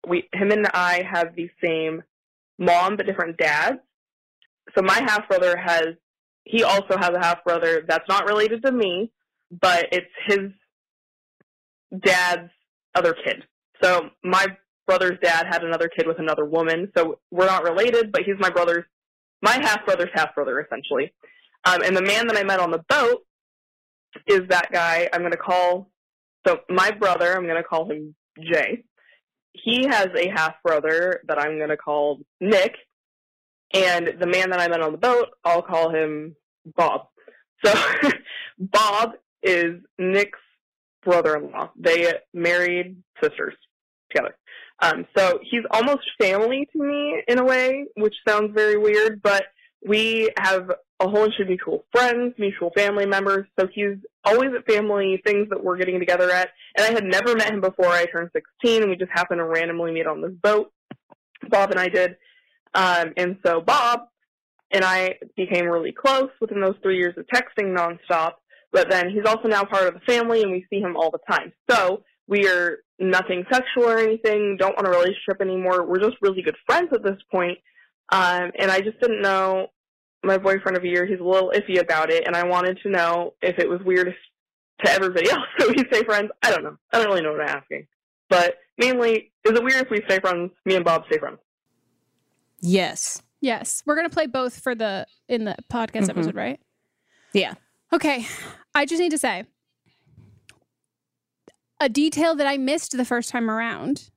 [0.07, 2.03] We, him and I have the same
[2.59, 3.79] mom, but different dads.
[4.75, 5.87] So my half brother has,
[6.43, 9.11] he also has a half brother that's not related to me,
[9.51, 10.51] but it's his
[11.99, 12.51] dad's
[12.93, 13.43] other kid.
[13.81, 14.45] So my
[14.87, 18.49] brother's dad had another kid with another woman, so we're not related, but he's my
[18.49, 18.85] brother's
[19.45, 21.13] my half brother's half brother, essentially.
[21.65, 23.21] Um, and the man that I met on the boat
[24.27, 25.89] is that guy I'm going to call.
[26.47, 28.83] So my brother, I'm going to call him Jay.
[29.53, 32.75] He has a half brother that I'm going to call Nick,
[33.73, 36.35] and the man that I met on the boat, I'll call him
[36.75, 37.07] Bob.
[37.63, 37.73] So
[38.59, 39.11] Bob
[39.43, 40.39] is Nick's
[41.03, 41.71] brother-in-law.
[41.77, 43.53] They married sisters
[44.09, 44.35] together.
[44.81, 49.45] Um, so he's almost family to me in a way, which sounds very weird, but
[49.85, 53.45] we have a whole bunch of mutual friends, mutual family members.
[53.59, 56.49] So he's always at family things that we're getting together at.
[56.77, 59.45] And I had never met him before I turned 16, and we just happened to
[59.45, 60.71] randomly meet on this boat.
[61.49, 62.17] Bob and I did.
[62.73, 64.07] Um, and so Bob
[64.71, 68.33] and I became really close within those three years of texting nonstop.
[68.71, 71.19] But then he's also now part of the family, and we see him all the
[71.29, 71.53] time.
[71.69, 75.85] So we are nothing sexual or anything, don't want a relationship anymore.
[75.85, 77.57] We're just really good friends at this point.
[78.11, 79.67] Um, and I just didn't know
[80.23, 82.89] my boyfriend of a year, he's a little iffy about it, and I wanted to
[82.89, 84.13] know if it was weird
[84.83, 86.31] to everybody else so we stay friends.
[86.41, 86.77] I don't know.
[86.91, 87.87] I don't really know what I'm asking.
[88.29, 91.37] But mainly, is it weird if we stay friends, me and Bob stay friends?
[92.61, 93.21] Yes.
[93.41, 93.83] Yes.
[93.85, 96.09] We're going to play both for the in the podcast Mhm.
[96.09, 96.59] episode, right?
[97.33, 97.53] Yeah.
[97.93, 98.25] Okay.
[98.73, 99.45] I just need to say
[101.79, 104.09] a detail that I missed the first time around.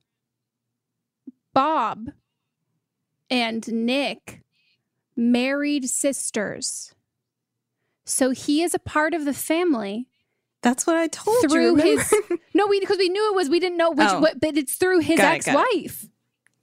[1.53, 2.09] Bob
[3.29, 4.41] and Nick
[5.15, 6.93] married sisters.
[8.05, 10.07] So he is a part of the family
[10.61, 11.49] That's what I told you.
[11.49, 12.01] through remember?
[12.01, 12.13] his
[12.53, 14.19] no, we because we knew it was we didn't know which, Oh.
[14.19, 15.75] what, but it's through his Got it, got it.
[15.85, 16.05] ex-wife.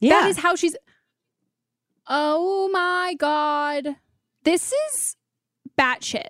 [0.00, 0.10] yeah.
[0.22, 0.76] That is how she's.
[2.08, 3.96] Oh my god,
[4.44, 5.16] this is
[5.78, 6.28] batshit.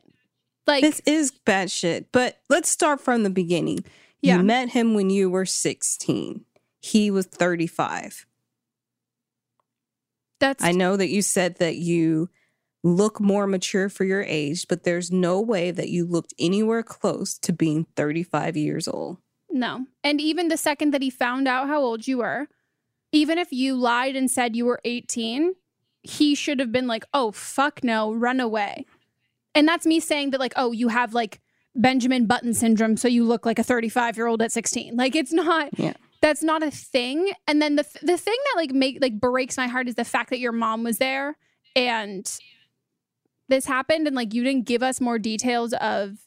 [0.66, 2.10] Like this is bad shit.
[2.12, 3.84] But let's start from the beginning.
[4.26, 4.38] Yeah.
[4.38, 6.44] You met him when you were 16.
[6.80, 8.26] He was 35.
[10.40, 12.28] that's I know that you said that you
[12.82, 17.36] look more mature for your age, but there's no way that you looked anywhere close
[17.38, 19.18] to being 35 years old.
[19.50, 19.86] no.
[20.04, 22.48] And even the second that he found out how old you were,
[23.12, 25.54] even if you lied and said you were 18,
[26.02, 28.84] he should have been like, "Oh fuck no, run away."
[29.54, 31.40] And that's me saying that like, "Oh, you have like
[31.76, 35.92] Benjamin Button syndrome, so you look like a 35-year-old at 16." Like it's not Yeah.
[36.20, 37.30] that's not a thing.
[37.46, 40.30] And then the the thing that like make like breaks my heart is the fact
[40.30, 41.36] that your mom was there
[41.74, 42.30] and
[43.48, 46.18] this happened and like you didn't give us more details of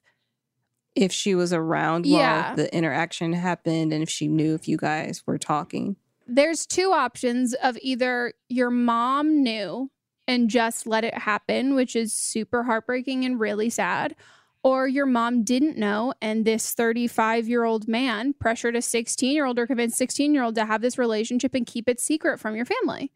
[0.96, 2.48] If she was around Yeah.
[2.50, 5.96] while the interaction happened and if she knew if you guys were talking.
[6.28, 9.90] there's two options of either your mom knew
[10.28, 14.16] and just let it happen, which is super heartbreaking and really sad,
[14.64, 19.46] or your mom didn't know and this 35 year old man pressured a 16 year
[19.46, 22.56] old or convinced 16 year old to have this relationship and keep it secret from
[22.56, 23.12] your family,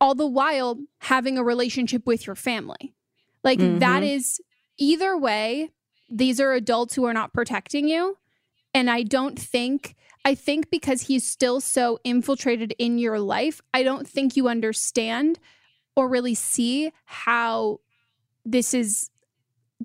[0.00, 2.94] all the while having a relationship with your family.
[3.44, 4.14] Like that Mhm.
[4.14, 4.40] is
[4.76, 5.70] either way,
[6.08, 8.18] these are adults who are not protecting you.
[8.74, 13.82] And I don't think, I think because he's still so infiltrated in your life, I
[13.82, 15.38] don't think you understand
[15.94, 17.80] or really see how
[18.44, 19.10] this is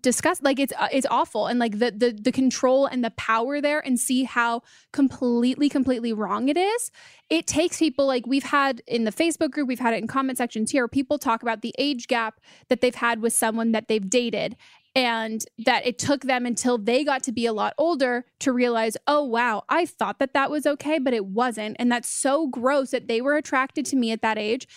[0.01, 1.47] discussed like it's uh, it's awful.
[1.47, 6.13] And like the the the control and the power there and see how completely completely
[6.13, 6.91] wrong it is
[7.29, 10.37] it takes people like we've had in the facebook group we've had it in comment
[10.37, 12.39] sections here people talk about the age gap
[12.69, 14.55] that they've had with someone that they've dated
[14.95, 18.95] and that it took them until they got to be a lot older to realize
[19.07, 21.75] oh wow i thought that that was okay but it wasn't.
[21.79, 24.67] And that's so gross that they were attracted to me at that age.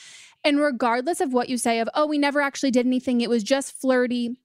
[0.44, 3.20] And regardless of what you say of oh we never actually did anything.
[3.20, 4.36] It was just flirty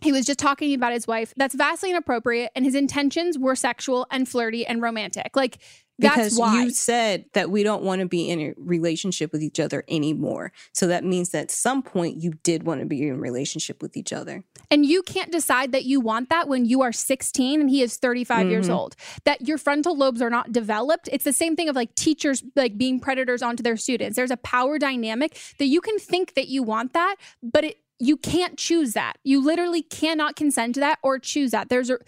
[0.00, 1.32] he was just talking about his wife.
[1.36, 5.34] That's vastly inappropriate, and his intentions were sexual and flirty and romantic.
[5.34, 5.58] Like
[5.98, 6.62] that's because why.
[6.64, 10.52] you said that we don't want to be in a relationship with each other anymore.
[10.74, 13.80] So that means that at some point you did want to be in a relationship
[13.82, 14.44] with each other.
[14.70, 17.96] and you can't decide that you want that when you are 16 and he is
[17.98, 18.74] 35 years Mhm.
[18.76, 18.96] old.
[19.24, 21.08] That your frontal lobes are not developed.
[21.12, 24.16] It's the same thing of like teachers like being predators onto their students.
[24.16, 28.16] There's a power dynamic that you can think that you want that, but it you
[28.16, 29.14] can't choose that.
[29.24, 31.68] You literally cannot consent to that or choose that.
[31.68, 31.98] There's a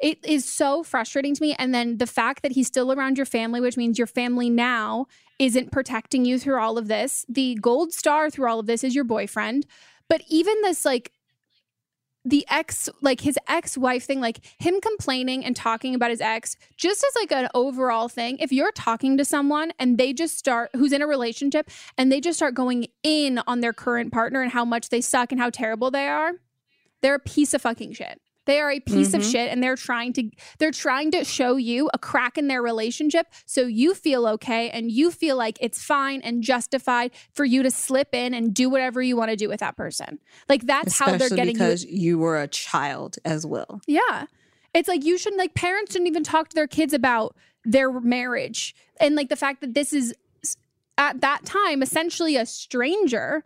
[0.00, 3.26] it is so frustrating to me and then the fact that he's still around your
[3.26, 5.06] family, which means your family now
[5.38, 7.24] isn't protecting you through all of this.
[7.28, 9.66] The gold star through all of this is your boyfriend.
[10.08, 11.12] But even this like
[12.26, 17.04] the ex like his ex-wife thing like him complaining and talking about his ex just
[17.04, 18.36] as like an overall thing.
[18.38, 22.20] If you're talking to someone and they just start who's in a relationship and they
[22.20, 25.50] just start going in on their current partner and how much they suck and how
[25.50, 26.32] terrible they are
[27.00, 29.30] they're a piece of fucking shit they are a piece of Mhm.
[29.32, 33.26] shit and they're trying to they're trying to show you a crack in their relationship
[33.44, 37.70] so you feel okay and you feel like it's fine and justified for you to
[37.70, 40.18] slip in and do whatever you want to do with that person
[40.48, 43.80] like that's how they're getting you because you were a child as well.
[43.86, 44.26] yeah.
[44.74, 47.34] It's like you shouldn't like parents shouldn't even talk to their kids about
[47.64, 48.74] their marriage.
[49.00, 50.14] And like the fact that this is
[50.98, 53.42] at that time essentially a stranger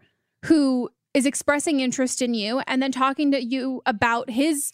[0.46, 4.72] who is expressing interest in you and then talking to you about his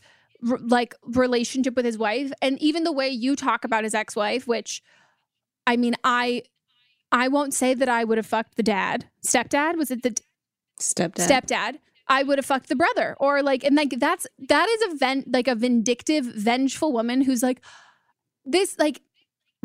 [0.50, 4.46] r- like relationship with his wife and even the way you talk about his ex-wife
[4.46, 4.82] which
[5.66, 6.42] I mean I
[7.12, 9.08] I won't say that I would have fucked the dad.
[9.24, 10.16] Stepdad was it the
[10.80, 11.26] Stepdad.
[11.26, 11.78] stepdad
[12.08, 15.32] i would have fucked the brother or like and like that's that is a vent
[15.32, 17.62] like a vindictive vengeful woman who's like
[18.44, 19.00] this like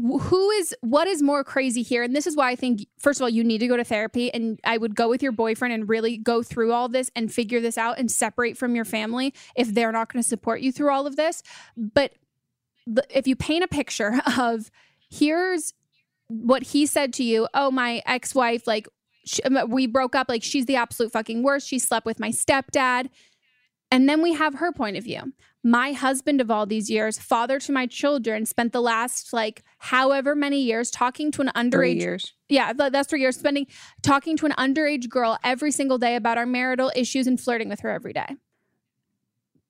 [0.02, 2.04] who is what is more crazy here?
[2.04, 4.34] And this is why i think first of all you need to go to therapy
[4.34, 7.60] and i would go with your boyfriend and really go through all this and figure
[7.60, 10.91] this out and separate from your family if they're not going to support you through
[10.91, 11.43] all of this.
[11.78, 12.14] But
[13.10, 14.72] if you paint a picture of
[15.10, 15.74] here's
[16.28, 18.88] what he said to you oh my ex-wife like
[19.26, 22.30] sh- um, we broke up like she's the absolute fucking worst she slept with my
[22.30, 23.10] stepdad.
[23.91, 25.34] And then we have her point of view
[25.64, 30.36] my husband of all these years father to my children spent the last like however
[30.36, 31.72] many years talking to an underage.
[31.72, 32.34] Three years.
[32.49, 33.68] yeah that's three years spending
[34.01, 37.82] talking to an underage girl every single day about our marital issues and flirting with
[37.82, 38.36] her every day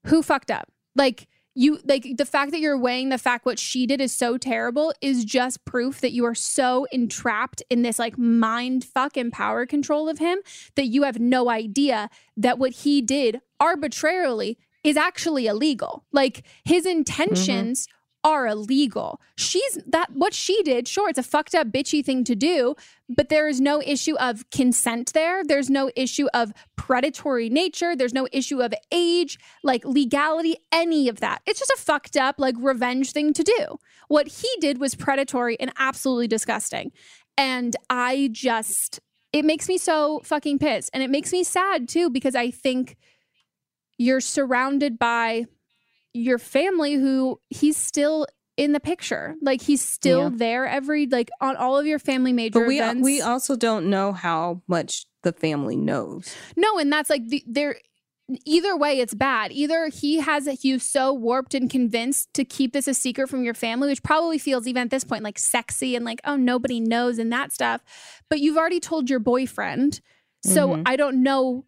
[0.06, 3.86] who fucked up like you like the fact that you're weighing the fact what she
[3.86, 8.18] did is so terrible is just proof that you are so entrapped in this like
[8.18, 10.40] mind fuck and power control of him
[10.76, 16.06] that you have no idea that what he did arbitrarily is actually illegal.
[16.12, 17.88] Like his intentions
[18.24, 19.20] are illegal.
[19.36, 22.76] She's that what she did, sure, it's a fucked up bitchy thing to do,
[23.10, 25.44] but there is no issue of consent there.
[25.44, 27.96] There's no issue of predatory nature.
[27.96, 31.42] There's no issue of age, like legality, any of that.
[31.48, 33.80] It's just a fucked up, like revenge thing to do.
[34.08, 36.92] What he did was predatory and absolutely disgusting.
[37.38, 39.00] And I just,
[39.34, 40.92] it makes me so fucking pissed.
[40.94, 42.98] And it makes me sad too, because I think
[44.02, 45.46] you're surrounded by
[46.14, 48.26] your family who he's still
[48.58, 49.36] in the picture.
[49.42, 50.38] Like he's still Yeah.
[50.46, 53.04] there every like on all of your family major But we events.
[53.04, 56.36] we also don't know how much the family knows.
[56.58, 57.76] No, and that's like the, there.
[58.46, 59.52] Either way, it's bad.
[59.52, 63.54] Either he has you so warped and convinced to keep this a secret from your
[63.54, 67.20] family, which probably feels even at this point like sexy and like oh nobody knows
[67.20, 67.82] and that stuff.
[68.30, 70.02] But you've already told your boyfriend,
[70.44, 70.84] so Mhm.
[70.86, 71.66] I don't know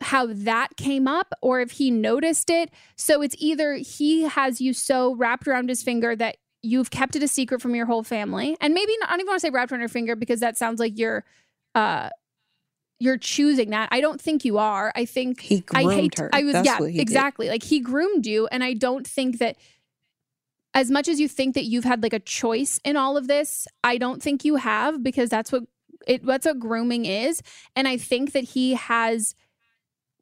[0.00, 2.70] how that came up or if he noticed it.
[2.96, 7.22] So it's either he has you so wrapped around his finger that you've kept it
[7.22, 9.50] a secret from your whole family, and maybe not, I don't even want to say
[9.50, 11.24] wrapped around your finger because that sounds like you're.
[11.74, 12.10] uh
[12.98, 13.90] you're choosing that.
[13.92, 14.90] I don't think you are.
[14.96, 16.30] I think He I groomed hate her.
[16.32, 17.00] I was That's yeah, he did.
[17.02, 17.50] exactly.
[17.50, 19.58] Like he groomed you and I don't think that
[20.72, 23.68] as much as you think that you've had like a choice in all of this,
[23.84, 25.64] I don't think you have because that's what
[26.06, 27.42] it that's what grooming is
[27.74, 29.34] and I think that he has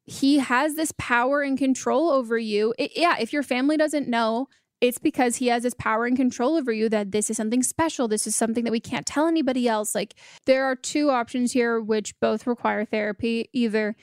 [0.05, 2.73] he has this power and control over you.
[2.77, 4.47] It- yeah, if your family doesn't know,
[4.81, 8.07] it's because he has this power and control over you that this is something special.
[8.07, 9.95] This is something that we can't tell anybody else.
[9.95, 10.13] Like
[10.45, 13.49] there are two options here which both require therapy.
[13.53, 13.95] Either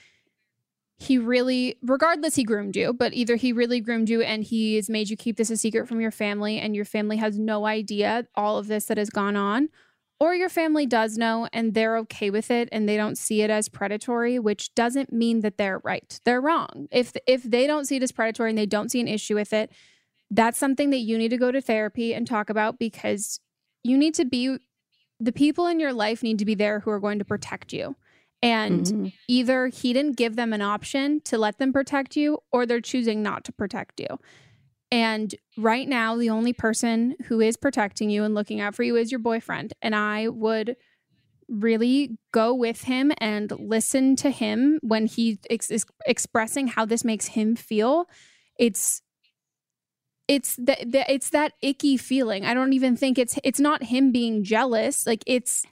[0.98, 4.88] he really regardless he groomed you, but either he really groomed you and he has
[4.88, 8.26] made you keep this a secret from your family and your family has no idea
[8.34, 9.68] all of this that has gone on
[10.23, 13.51] or your family does know and they're okay with it and they don't see it
[13.51, 16.87] as predatory which doesn't mean that they're right they're wrong.
[16.93, 19.53] If if they don't see it as predatory and they don't see an issue with
[19.53, 19.70] it
[20.31, 23.41] that's something that you need to go to therapy and talk about because
[23.83, 24.59] you need to be
[25.18, 27.97] the people in your life need to be there who are going to protect you.
[28.43, 29.12] And Mhm.
[29.29, 33.23] either he didn't give them an option to let them protect you or they're choosing
[33.23, 34.18] not to protect you
[34.93, 38.97] and right now, the only person who is protecting you and looking out for you
[38.97, 39.72] is your boyfriend.
[39.80, 40.76] And I would
[41.49, 47.05] really go with him and listen to him when he ex- is expressing how this
[47.05, 48.05] makes him feel.
[48.59, 49.01] It's
[50.28, 50.78] it's that
[51.11, 52.45] it's that icky feeling.
[52.45, 55.07] I don't even think it's it's not him being jealous.
[55.07, 55.64] Like it's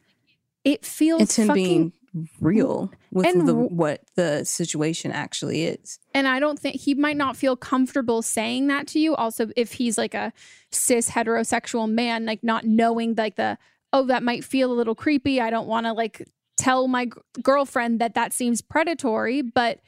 [0.65, 1.93] it feels It's him fucking being
[2.41, 2.93] real mm.
[3.13, 5.99] with And the what the situation actually is.
[6.15, 9.15] And I don't think he might not feel comfortable saying that to you.
[9.15, 10.33] Also, if he's like a
[10.73, 13.59] cis heterosexual man, like not knowing like the,
[13.93, 15.41] oh, that might feel a little creepy.
[15.41, 19.81] I don't want to like tell my g- girlfriend that that seems predatory, but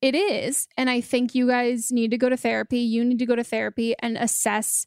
[0.00, 0.68] it is.
[0.76, 2.80] And I think you guys need to go to therapy.
[2.80, 4.86] You need to go to therapy and assess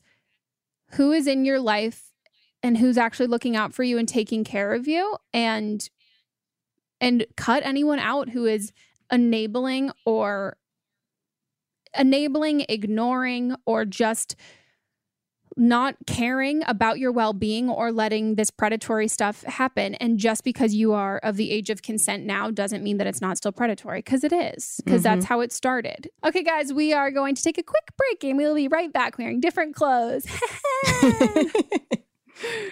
[0.92, 2.12] who is in your life
[2.64, 5.90] and who's actually looking out for you and taking care of you and
[7.02, 8.72] and cut anyone out who is
[9.12, 10.58] enabling or
[11.98, 14.36] enabling, ignoring, or just
[15.58, 19.96] not caring about your well being or letting this predatory stuff happen.
[19.96, 23.20] And just because you are of the age of consent now doesn't mean that it's
[23.20, 25.34] not still predatory, because it is, because that's mm-hmm.
[25.34, 26.10] how it started.
[26.26, 29.18] Okay, guys, we are going to take a quick break and we'll be right back
[29.18, 30.26] wearing different clothes.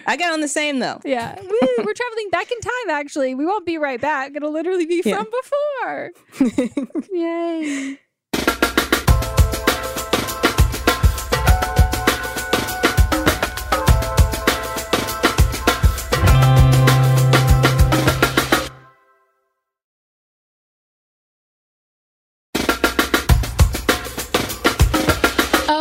[0.06, 1.00] I got on the same though.
[1.04, 3.34] yeah, we, we're traveling back in time, actually.
[3.34, 4.32] We won't be right back.
[4.34, 5.22] It'll literally be Yeah.
[5.22, 5.26] from
[6.40, 7.02] before.
[7.12, 7.98] Yay.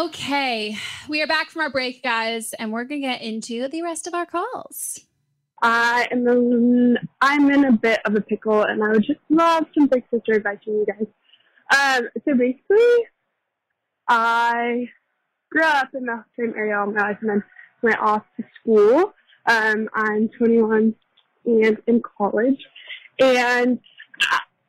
[0.07, 0.77] Okay,
[1.09, 4.13] we are back from our break, guys, and we're gonna get into the rest of
[4.13, 5.01] our calls.
[5.61, 9.65] I am in, I'm in a bit of a pickle, and I would just love
[9.77, 11.07] some big sister advice from you guys.
[11.75, 13.07] Um, so basically,
[14.07, 14.87] I
[15.51, 17.43] grew up in the same area all my life, and then
[17.81, 19.13] went off to school.
[19.45, 20.95] Um, I'm 21
[21.47, 22.65] and in college,
[23.19, 23.77] and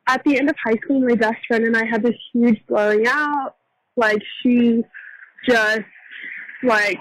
[0.05, 3.07] at the end of high school, my best friend and I had this huge blowing
[3.07, 3.55] out.
[3.95, 4.83] Like she
[5.47, 5.81] just
[6.63, 6.99] like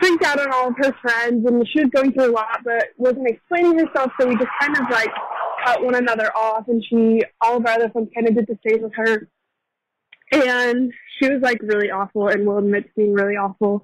[0.00, 2.88] freaked out on all of her friends and she was going through a lot but
[2.96, 5.10] wasn't explaining herself so we just kind of like
[5.64, 8.58] cut one another off and she all of our other friends kind of did the
[8.66, 9.28] same with her.
[10.32, 13.82] And she was like really awful and will admit to being really awful.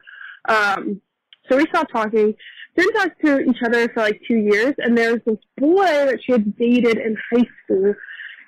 [0.48, 1.00] Um
[1.48, 2.34] so we stopped talking.
[2.76, 6.18] Didn't talk to each other for like two years and there was this boy that
[6.24, 7.94] she had dated in high school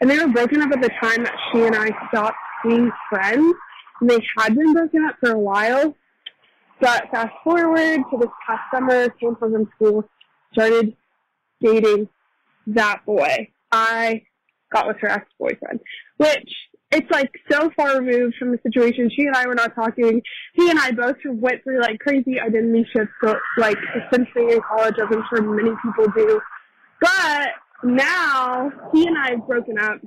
[0.01, 3.55] and they were broken up at the time that she and I stopped being friends.
[4.03, 5.95] They had been broken up for a while.
[6.81, 10.09] But fast forward to this past summer, came home from school,
[10.53, 10.97] started
[11.61, 12.09] dating
[12.69, 13.49] that boy.
[13.71, 14.23] I
[14.73, 15.81] got with her ex-boyfriend,
[16.17, 16.51] which
[16.91, 19.11] it's like so far removed from the situation.
[19.15, 20.23] She and I were not talking.
[20.55, 24.95] He and I both went through like crazy identity shifts, so, like essentially in college,
[24.97, 26.41] as I'm sure many people do.
[27.01, 27.49] But
[27.85, 30.01] now he and I have broken up.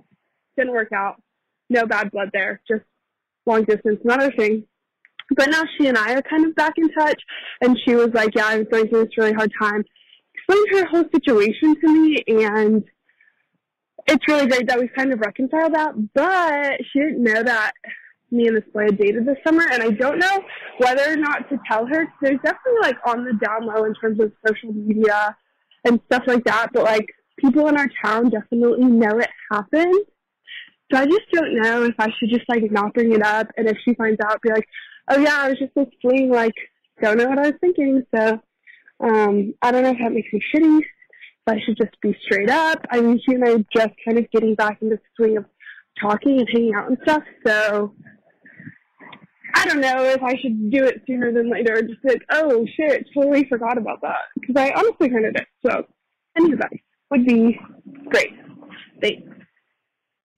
[0.57, 1.21] Didn't work out.
[1.69, 2.61] No bad blood there.
[2.67, 2.83] Just
[3.45, 4.65] long distance, not our thing.
[5.35, 7.21] But now she and I are kind of back in touch.
[7.61, 9.83] And she was like, "Yeah, I was going through this really hard time."
[10.35, 12.83] Explained her whole situation to me, and
[14.07, 15.93] it's really great that we've kind of reconciled that.
[16.13, 17.71] But she didn't know that
[18.31, 20.43] me and this boy had dated this summer, and I don't know
[20.79, 22.07] whether or not to tell her.
[22.21, 25.35] There's definitely like on the down low in terms of social media
[25.85, 26.67] and stuff like that.
[26.73, 30.05] But like people in our town definitely know it happened.
[30.93, 33.67] So I just don't know if I should just like not bring it up, and
[33.67, 34.67] if she finds out, be like,
[35.09, 36.53] "Oh yeah, I was just this fling." Like,
[37.01, 38.03] don't know what I was thinking.
[38.15, 38.39] So
[38.99, 40.77] um, I don't know if that makes me shitty.
[40.77, 40.85] If
[41.47, 42.85] I should just be straight up.
[42.91, 45.45] I mean, she and I are just kind of getting back into the swing of
[45.99, 47.23] talking and hanging out and stuff.
[47.43, 47.95] So
[49.55, 51.81] I don't know if I should do it sooner than later.
[51.81, 54.25] Just like, oh shit, totally forgot about that.
[54.39, 55.47] Because I honestly kind of did.
[55.65, 55.87] So
[56.37, 56.69] any advice
[57.09, 57.59] would be
[58.11, 58.33] great.
[59.01, 59.42] Thanks.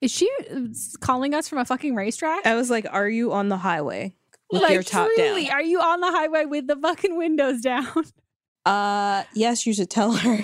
[0.06, 0.60] Is she uh,
[1.00, 2.46] calling us from a fucking racetrack?
[2.46, 4.16] I was like, "Are you on the highway
[4.52, 7.62] with like, your top truly, down?" Are you on the highway with the fucking windows
[7.62, 7.88] down?
[8.68, 10.40] Uh, yes, you should tell her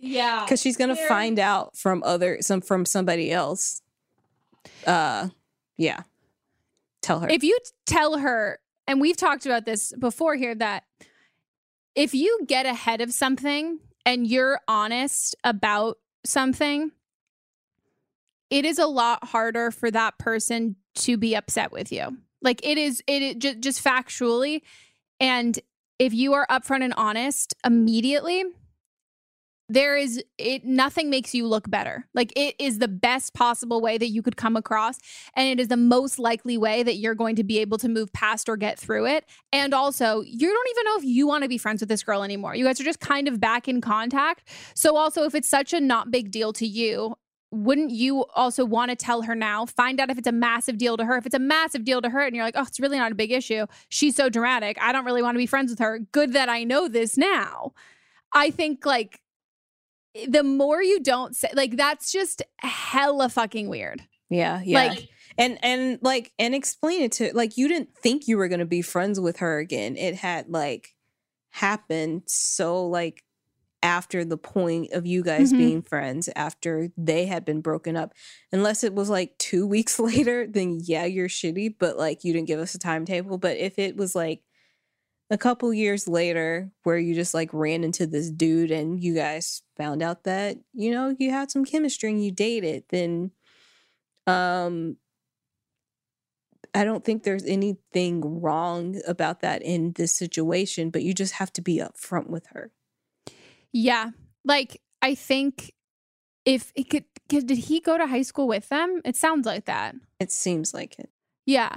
[0.00, 0.42] Yeah.
[0.44, 3.80] because she's gonna Very- find out from other some from somebody else.
[4.84, 5.28] Uh,
[5.76, 6.02] yeah.
[7.00, 7.28] Tell her.
[7.28, 7.56] If you
[7.86, 8.58] tell her,
[8.88, 10.82] and we've talked about this before here, that
[11.94, 16.90] if you get ahead of something and you're honest about something,
[18.50, 22.18] it is a lot harder for that person to be upset with you.
[22.42, 24.62] Like it is, it, it just, just factually.
[25.20, 25.58] And
[25.98, 28.44] if you are upfront and honest immediately,
[29.70, 33.96] there is it nothing makes you look better like it is the best possible way
[33.96, 34.98] that you could come across
[35.34, 38.12] and it is the most likely way that you're going to be able to move
[38.12, 41.48] past or get through it and also you don't even know if you want to
[41.48, 44.48] be friends with this girl anymore you guys are just kind of back in contact
[44.74, 47.14] so also if it's such a not big deal to you
[47.52, 49.66] wouldn't you also want to tell her now?
[49.66, 51.16] Find out if it's a massive deal to her.
[51.16, 53.16] If it's a massive deal to her and you're like oh it's really not a
[53.16, 53.66] big issue.
[53.88, 54.78] She's so dramatic.
[54.80, 55.98] I don't really want to be friends with her.
[56.12, 57.72] Good that i know this now.
[58.32, 59.20] I think like
[60.28, 64.02] the more you don't say like that's just hella fucking weird.
[64.28, 64.88] Yeah, yeah.
[64.88, 68.66] Like- and and like and explain it to like you didn't think you were gonna
[68.66, 69.96] be friends with her again.
[69.96, 70.94] It had like
[71.50, 73.24] happened so like
[73.82, 75.56] after the point of you guys Mhm.
[75.58, 78.12] being friends after they had been broken up
[78.52, 82.48] unless it was like two weeks later then yeah you're shitty but like you didn't
[82.48, 84.42] give us a timetable but if it was like
[85.30, 89.62] a couple years later where you just like ran into this dude and you guys
[89.76, 93.30] found out that you know you had some chemistry and you dated then
[94.26, 94.96] um
[96.72, 101.52] I don't think there's anything wrong about that in this situation, but you just have
[101.54, 102.70] to be upfront with her.
[103.72, 104.10] Yeah.
[104.44, 105.72] Like i think
[106.44, 109.00] if it could, could did he go to high school with them?
[109.04, 109.94] It sounds like that.
[110.18, 111.10] It seems like it.
[111.46, 111.76] yeah.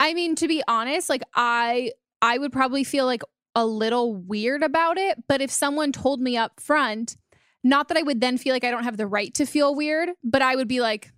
[0.00, 1.90] I mean to be honest like i
[2.22, 3.22] i would probably feel like
[3.56, 7.16] a little weird about it but if someone told me up front
[7.64, 10.10] not that i would then feel like i don't have the right to feel weird
[10.22, 11.10] but i would be like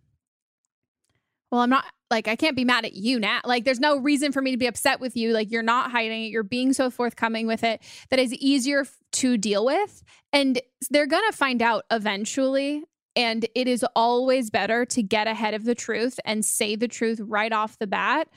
[1.51, 3.41] well i'm not like i can't be mad at you now.
[3.45, 5.33] Like there's no reason for me to be upset with you.
[5.33, 6.29] Like you're not hiding it.
[6.29, 7.81] You're being so forthcoming with it
[8.11, 10.03] that is easier to deal with.
[10.33, 12.85] And they're gonna find out eventually
[13.17, 17.21] and it is always better to get ahead of the truth and say the truth
[17.21, 18.29] right off the bat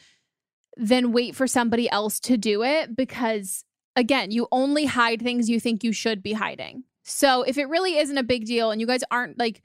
[0.77, 3.63] than wait for somebody else to do it because
[3.95, 6.83] again you only hide things you think you should be hiding.
[7.03, 9.61] So if it really isn't a big deal and you guys aren't like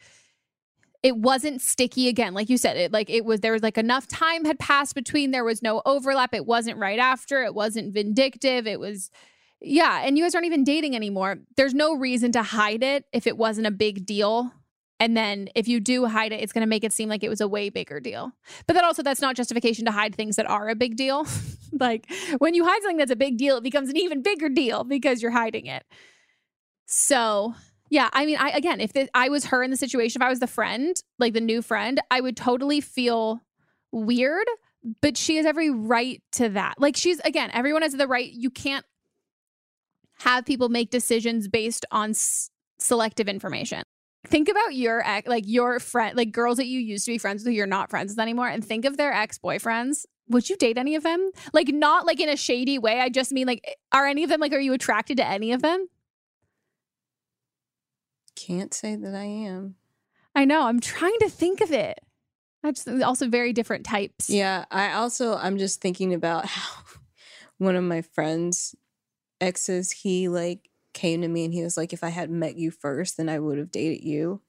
[1.03, 2.35] it wasn't sticky again.
[2.35, 5.31] Like you said it like it was there was like enough time had passed between
[5.31, 6.35] there was no overlap.
[6.35, 7.43] It wasn't right after.
[7.45, 8.67] It wasn't vindictive.
[8.67, 9.11] It was
[9.61, 11.39] yeah and you guys aren't even dating anymore.
[11.57, 14.53] There's no reason to hide it if it wasn't a big deal.
[15.01, 17.29] And then if you do hide it it's going to make it seem like it
[17.29, 18.33] was a way bigger deal.
[18.67, 21.27] But then also that's not justification to hide things that are a big deal.
[21.79, 24.85] Like when you hide something that's a big deal it becomes an even bigger deal
[24.85, 25.85] because you're hiding it.
[26.87, 27.55] So
[27.91, 30.31] yeah, I mean, I again, if this, I was her in the situation, if I
[30.31, 33.41] was the friend, like the new friend, I would totally feel
[33.93, 34.47] weird.
[35.01, 36.75] But she has every right to that.
[36.79, 38.31] Like she's again, everyone has the right.
[38.31, 38.85] You can't
[40.21, 43.83] have people make decisions based on s- selective information.
[44.27, 47.43] think about your ex, like your friend, like girls that you used to be friends
[47.43, 50.05] with who you're not friends with anymore, and think of their ex boyfriends.
[50.29, 51.31] Would you date any of them?
[51.55, 53.01] Like, not like in a shady way.
[53.01, 55.63] I just mean, like, are any of them, like, are you attracted to any of
[55.63, 55.89] them?
[58.39, 59.75] Can't say that I am.
[60.35, 60.67] I know.
[60.67, 61.99] I'm trying to think of it.
[62.63, 64.31] That's also very different types.
[64.31, 66.83] Yeah, I also I'm just thinking about how
[67.59, 68.77] one of my friends
[69.41, 72.71] exes he like came to me and he was like if I had met you
[72.71, 74.41] first then I would have dated you,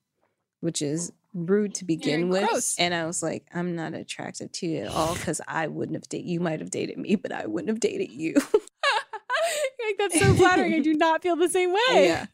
[0.59, 2.47] which is rude to begin with.
[2.47, 2.75] gross.
[2.77, 6.09] And I was like I'm not attracted to you at all cuz I wouldn't have
[6.09, 8.35] dated you might have dated me but I wouldn't have dated you.
[9.89, 10.73] like, that's so flattering.
[10.75, 12.05] I do not feel the same way.
[12.05, 12.25] Yeah.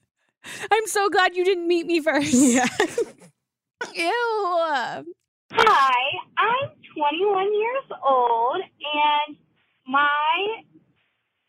[0.72, 2.34] I'm so glad you didn't meet me first.
[2.44, 2.68] Yeah.
[3.94, 5.06] Ew.
[5.52, 6.02] Hi,
[6.38, 9.38] I'm 21 years old, and
[9.88, 10.64] my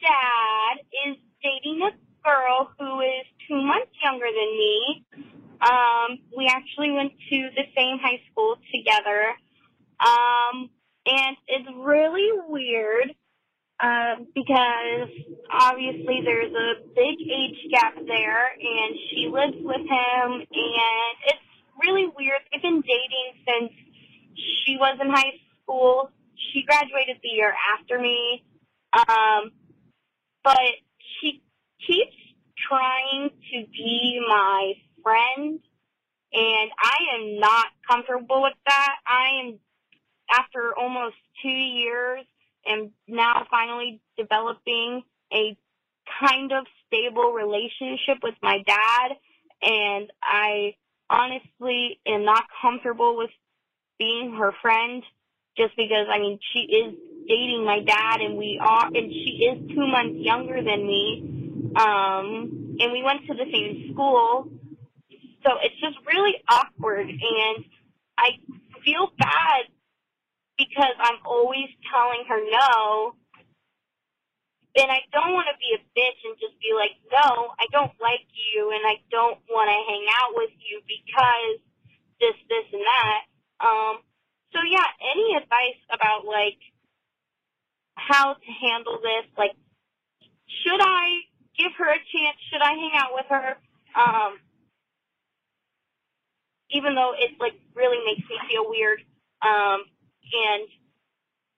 [0.00, 1.90] dad is dating a
[2.24, 5.04] girl who is two months younger than me.
[5.60, 9.34] Um, we actually went to the same high school together,
[10.00, 10.68] um,
[11.06, 13.14] and it's really weird
[13.80, 15.10] um, because
[15.50, 21.46] obviously there's a big age gap there, and she lives with him, and it's
[21.82, 22.40] really weird.
[22.52, 23.72] They've been dating since
[24.64, 26.10] she was in high school.
[26.52, 28.44] She graduated the year after me.
[28.92, 29.50] Um,
[30.42, 30.56] but
[31.20, 31.42] she
[31.86, 32.16] keeps
[32.68, 34.72] trying to be my
[35.02, 35.60] friend,
[36.32, 38.94] and I am not comfortable with that.
[39.06, 39.58] I am,
[40.30, 42.24] after almost two years,
[42.68, 45.02] am now finally developing
[45.32, 45.56] a
[46.20, 49.16] kind of stable relationship with my dad,
[49.62, 50.76] and I
[51.08, 53.30] honestly am not comfortable with
[53.98, 55.02] being her friend
[55.56, 56.94] just because I mean she is
[57.28, 61.72] dating my dad and we are and she is two months younger than me.
[61.76, 64.48] Um and we went to the same school.
[65.44, 67.64] So it's just really awkward and
[68.18, 68.30] I
[68.84, 69.64] feel bad
[70.58, 73.14] because I'm always telling her no.
[74.76, 77.96] And I don't want to be a bitch and just be like, no, I don't
[77.96, 81.64] like you and I don't want to hang out with you because
[82.20, 83.20] this, this, and that.
[83.64, 84.04] Um,
[84.52, 86.60] so yeah, any advice about like
[87.96, 89.24] how to handle this?
[89.36, 89.56] Like,
[90.60, 91.24] should I
[91.56, 92.36] give her a chance?
[92.52, 93.56] Should I hang out with her?
[93.96, 94.38] Um,
[96.70, 99.00] even though it like really makes me feel weird.
[99.42, 99.84] Um,
[100.32, 100.68] and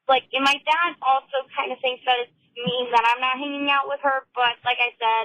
[0.08, 3.68] like, and my dad also kind of thinks that it means that I'm not hanging
[3.68, 4.24] out with her.
[4.34, 5.24] But like I said,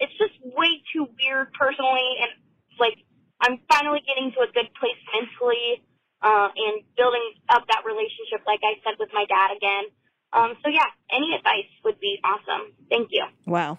[0.00, 2.30] it's just way too weird personally, and
[2.78, 2.98] like
[3.40, 5.84] I'm finally getting to a good place mentally
[6.22, 9.84] uh, and building up that relationship, like I said, with my dad again.
[10.32, 12.72] Um, so yeah, any advice would be awesome.
[12.90, 13.24] Thank you.
[13.46, 13.78] Wow.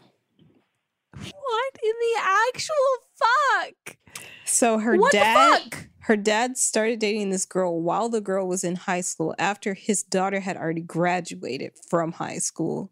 [1.14, 3.98] What in the actual fuck?
[4.46, 5.88] So her What the dad fuck?
[6.06, 10.04] Her dad started dating this girl while the girl was in high school after his
[10.04, 12.92] daughter had already graduated from high school.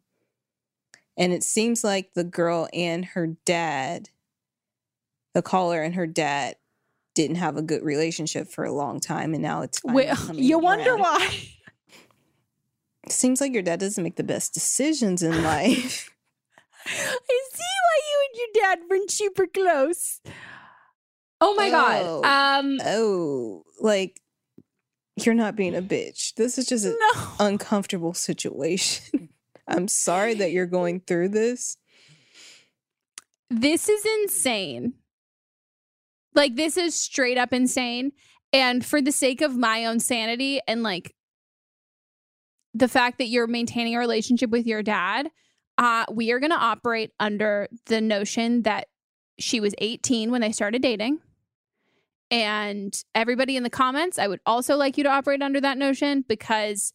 [1.15, 4.09] And it seems like the girl and her dad,
[5.35, 6.55] the caller and her dad,
[7.13, 10.43] didn't have a good relationship for a long time, and now it's finally Wait, coming
[10.43, 11.01] you wonder around.
[11.01, 11.49] why?
[13.09, 16.09] Seems like your dad doesn't make the best decisions in life.
[16.83, 20.19] I see why you and your dad weren't super close.
[21.45, 22.23] Oh my god.
[22.25, 24.21] Um oh, like
[25.17, 26.33] you're not being a bitch.
[26.35, 26.97] This is just an
[27.39, 29.29] uncomfortable situation.
[29.67, 31.77] I'm sorry that you're going through this.
[33.49, 34.93] this is insane.
[36.33, 38.13] Like this is straight up insane.
[38.53, 41.13] And for the sake of my own sanity and like
[42.73, 45.29] the fact that you're maintaining a relationship with your dad,
[45.77, 48.87] uh, we are going to operate under the notion that
[49.39, 51.19] she was 18 when they started dating.
[52.33, 56.25] And everybody in the comments, I would also like you to operate under that notion
[56.27, 56.91] because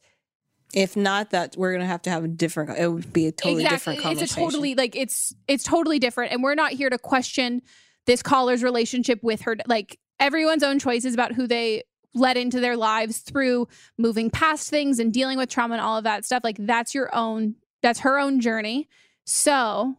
[0.75, 2.77] If not, that we're gonna have to have a different.
[2.77, 4.25] It would be a totally different conversation.
[4.25, 7.63] It's a totally like it's it's totally different, and we're not here to question
[8.07, 9.57] this caller's relationship with her.
[9.67, 11.85] Like everyone's own choices about who they
[12.15, 16.05] let into their lives through moving past things and dealing with trauma and all of
[16.05, 16.43] that stuff.
[16.43, 17.55] Like that's your own.
[17.81, 18.89] That's her own journey.
[19.25, 19.95] So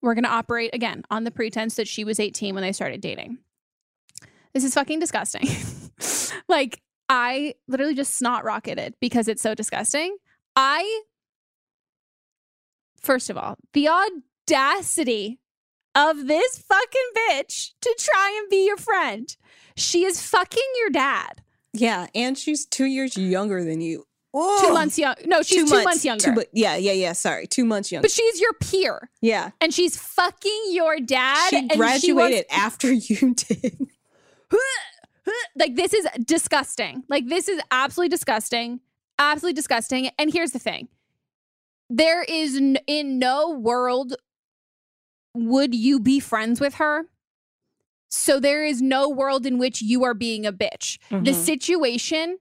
[0.00, 3.38] we're gonna operate again on the pretense that she was 18 when they started dating.
[4.58, 5.46] This is fucking disgusting.
[6.48, 10.16] like I literally just snot rocketed because it's so disgusting.
[10.56, 11.02] I
[13.00, 15.38] First of all, the audacity
[15.94, 19.36] of this fucking bitch to try and be your friend.
[19.76, 21.40] She is fucking your dad.
[21.72, 24.06] Yeah, and she's two years younger than you.
[24.34, 25.14] Two months young.
[25.24, 26.34] No, she's two, months, younger.
[26.34, 27.12] Two, yeah, yeah, yeah.
[27.12, 28.02] Sorry, two months younger.
[28.02, 29.08] but she's your peer.
[29.22, 31.50] yeah, And she's fucking your dad.
[31.50, 33.88] she and graduated She wants, after you did.
[35.56, 37.04] like this is disgusting.
[37.08, 38.80] Like this is absolutely disgusting.
[39.18, 40.10] Absolutely disgusting.
[40.18, 40.88] And here's the thing.
[41.90, 44.14] There is n- in no world
[45.34, 47.04] would you be friends with her.
[48.08, 50.98] So there is no world in which you are being a bitch.
[51.10, 51.34] The Mhm.
[51.34, 52.38] situation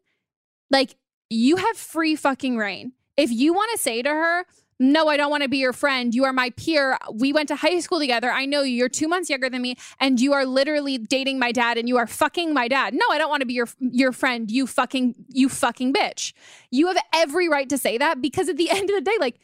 [0.70, 0.96] like
[1.30, 2.94] you have free fucking rein.
[3.18, 4.46] If you want to say to her,
[4.80, 6.14] no, I don't want to be your friend.
[6.14, 6.98] You are my peer.
[7.12, 8.30] We went to high school together.
[8.30, 8.76] I know you.
[8.76, 11.98] You're two months younger than me, and you are literally dating my dad, and you
[11.98, 12.94] are fucking my dad.
[12.94, 14.52] No, I don't want to be your your friend.
[14.52, 16.34] You fucking you fucking bitch.
[16.70, 19.40] You have every right to say that because at the end of the day, like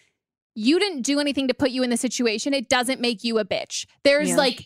[0.55, 2.53] you didn't do anything to put you in the situation.
[2.53, 3.88] It doesn't make you a bitch.
[4.03, 4.38] There's Yeah.
[4.38, 4.65] like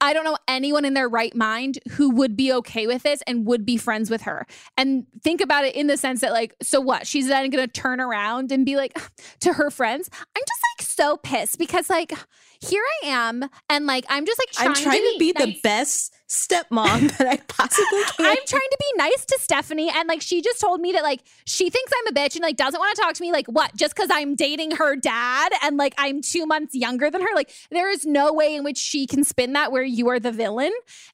[0.00, 3.46] I don't know anyone in their right mind who would be okay with this and
[3.46, 4.46] would be friends with her.
[4.76, 7.06] And think about it in the sense that like, so what?
[7.06, 8.98] She's then gonna turn around and be like
[9.40, 12.12] to her friends, I'm just like so pissed because like
[12.60, 15.46] here I am and like I'm just like trying, I'm trying to be nice.
[15.46, 18.26] the best stepmom that I possibly can.
[18.26, 21.22] I'm trying to be nice to Stephanie, and like she just told me that like
[21.46, 23.32] she thinks I'm a bitch and like doesn't want to talk to me.
[23.32, 23.74] Like what?
[23.76, 27.28] Just because I'm dating her dad and like I'm two months younger than her.
[27.34, 30.32] Like there is no way in which she can spin that where you are the
[30.32, 30.72] villain.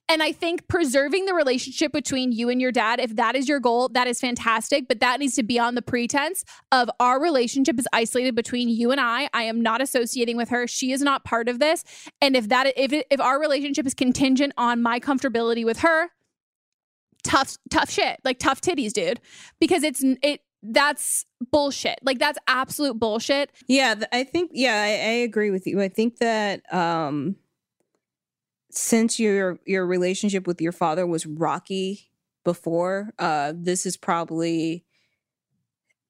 [0.08, 3.60] And I think preserving the relationship between you and your dad, if that is your
[3.60, 4.88] goal, that is fantastic.
[4.88, 8.90] But that needs to be on the pretense of our relationship is isolated between you
[8.90, 9.28] and I.
[9.32, 10.66] I am not associating with her.
[10.66, 11.84] She is not part of this.
[12.20, 16.08] And if that if if our relationship is contingent on my comfortability with her,
[17.22, 19.20] tough tough shit like tough titties dude
[19.58, 25.14] because it's it that's bullshit like that's absolute bullshit Yeah, I think yeah, I, I
[25.24, 25.80] agree with you.
[25.80, 27.36] I think that um
[28.76, 32.10] since your your relationship with your father was rocky
[32.44, 34.84] before, uh this is probably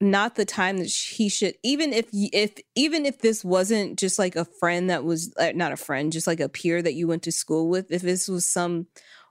[0.00, 4.36] not the time that he should even if if even if this wasn't just like
[4.36, 7.22] a friend that was uh, not a friend just like a peer that you went
[7.22, 8.86] to school with if this was some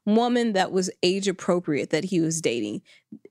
[0.08, 2.82] woman that was age appropriate that he was dating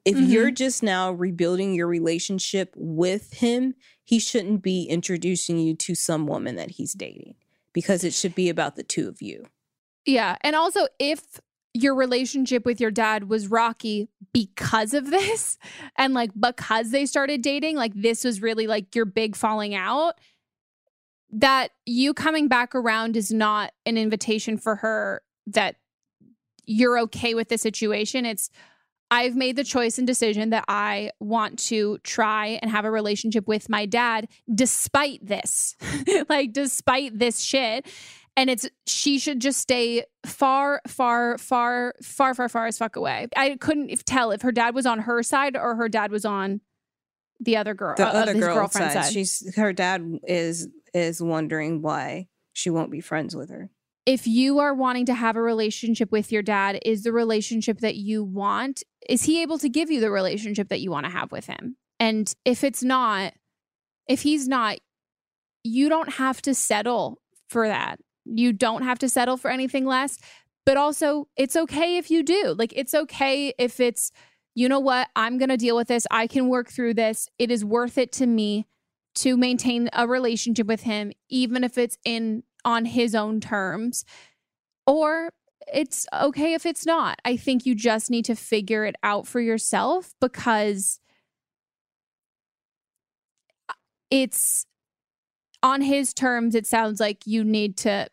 [0.05, 0.29] if Mhm.
[0.31, 3.75] you're just now rebuilding your relationship with him
[4.05, 7.35] he shouldn't be introducing you to some woman that he's dating
[7.73, 9.45] because it should be about the two of you
[10.07, 11.41] yeah and also if
[11.73, 15.59] your relationship with your dad was rocky because of this
[15.97, 20.15] and like because they started dating like this was really like your big falling out
[21.31, 25.77] that you coming back around is not an invitation for her that
[26.65, 28.51] you're okay with the situation it's
[29.11, 33.47] I've made the choice and decision that I want to try and have a relationship
[33.47, 35.77] with my dad despite this.
[36.29, 37.87] like despite this shit.
[38.37, 43.28] And it's she should just stay far, far, far, far, far, far as fuck away.
[43.37, 46.24] I couldn't if- tell if her dad was on her side or her dad was
[46.24, 46.61] on
[47.41, 49.12] the other girl, the uh, other girlfriend's side side.
[49.12, 53.70] she's her dad is is wondering why she won't be friends with her
[54.07, 57.97] if you are wanting to have a relationship with your dad, is the relationship that
[57.97, 61.32] you want, is he able to give you the relationship that you want to have
[61.32, 61.76] with him?
[61.99, 63.32] And if it's not,
[64.07, 64.78] if he's not,
[65.62, 67.18] you don't have to settle
[67.49, 67.99] for that.
[68.25, 70.18] You don't have to settle for anything less.
[70.66, 72.55] But also, it's okay if you do.
[72.57, 74.11] Like, it's okay if it's,
[74.55, 76.07] you know what, I'm going to deal with this.
[76.11, 77.29] I can work through this.
[77.39, 78.66] It is worth it to me
[79.16, 84.05] to maintain a relationship with him, even if it's in on his own terms.
[84.87, 85.31] Or
[85.72, 87.20] it's okay if it's not.
[87.25, 90.99] I think you just need to figure it out for yourself because
[94.11, 94.66] it's
[95.62, 96.55] on his terms.
[96.55, 98.09] It sounds like you need to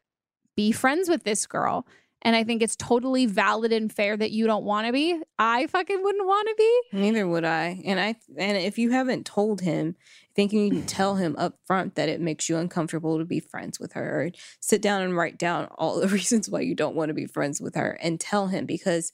[0.62, 1.88] be friends with this girl.
[2.24, 5.20] And I think it's totally valid and fair that you don't want to be.
[5.39, 6.82] I fucking wouldn't want to be.
[6.99, 7.82] Neither would I.
[7.84, 11.36] And I and if you haven't told him, I think you need to tell him
[11.39, 14.22] up front that it makes you uncomfortable to be friends with her.
[14.22, 17.26] Or sit down and write down all the reasons why you don't want to be
[17.26, 19.12] friends with her and tell him because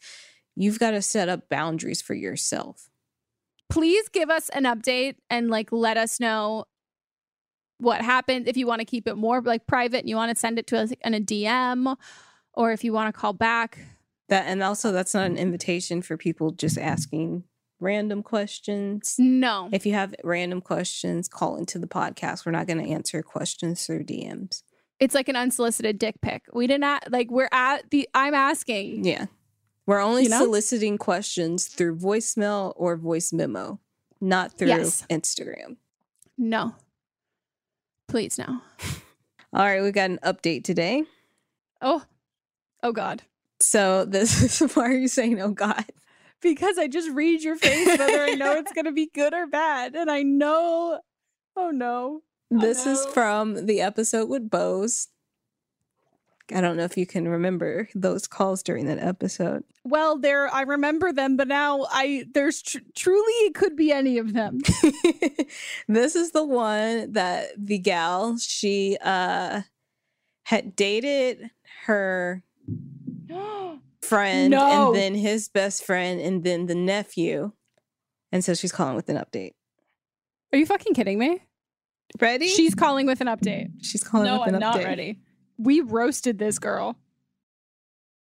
[0.57, 2.89] you've got to set up boundaries for yourself.
[3.69, 6.65] please give us an update and like let us know
[7.79, 10.39] what happened if you want to keep it more like private and you want to
[10.39, 11.95] send it to us in a dm
[12.53, 13.77] or if you want to call back
[14.29, 17.43] That and also that's not an invitation for people just asking
[17.79, 19.15] random questions.
[19.19, 19.69] No.
[19.71, 22.43] If you have random questions, call into the podcast.
[22.43, 24.63] We're not going to answer questions through DMs.
[24.99, 29.27] it's like an unsolicited dick pic we didn't like we're at the i'm asking Yeah.
[29.85, 30.39] We're only You know?
[30.39, 33.79] soliciting questions through voicemail or voice memo,
[34.19, 35.05] not through Yes.
[35.11, 35.77] Instagram.
[36.37, 36.73] no
[38.07, 38.61] please no
[39.53, 41.03] All right, we got an update today.
[41.81, 42.03] oh
[42.83, 43.23] oh god
[43.59, 45.85] So this is why are you saying oh god?
[46.41, 49.95] because i just read your face whether i know it's gonna be good or bad
[49.95, 50.99] and i know
[51.55, 52.21] oh no
[52.53, 55.07] oh This is from the episode with Bose.
[56.53, 59.63] I don't know if you can remember those calls during that episode.
[59.83, 64.17] Well, there I remember them, but now I there's tr- truly it could be any
[64.17, 64.59] of them.
[65.87, 69.61] this is the one that the gal she uh
[70.43, 71.51] had dated
[71.85, 72.43] her
[74.01, 74.87] friend No.
[74.87, 77.51] and then his best friend and then the nephew.
[78.31, 79.53] And so she's calling with an update.
[80.53, 81.41] Are you fucking kidding me?
[82.21, 82.47] Ready?
[82.47, 83.69] She's calling with an update.
[83.81, 84.85] She's calling no, with an I'm not update.
[84.85, 85.19] ready.
[85.57, 86.95] We roasted this girl.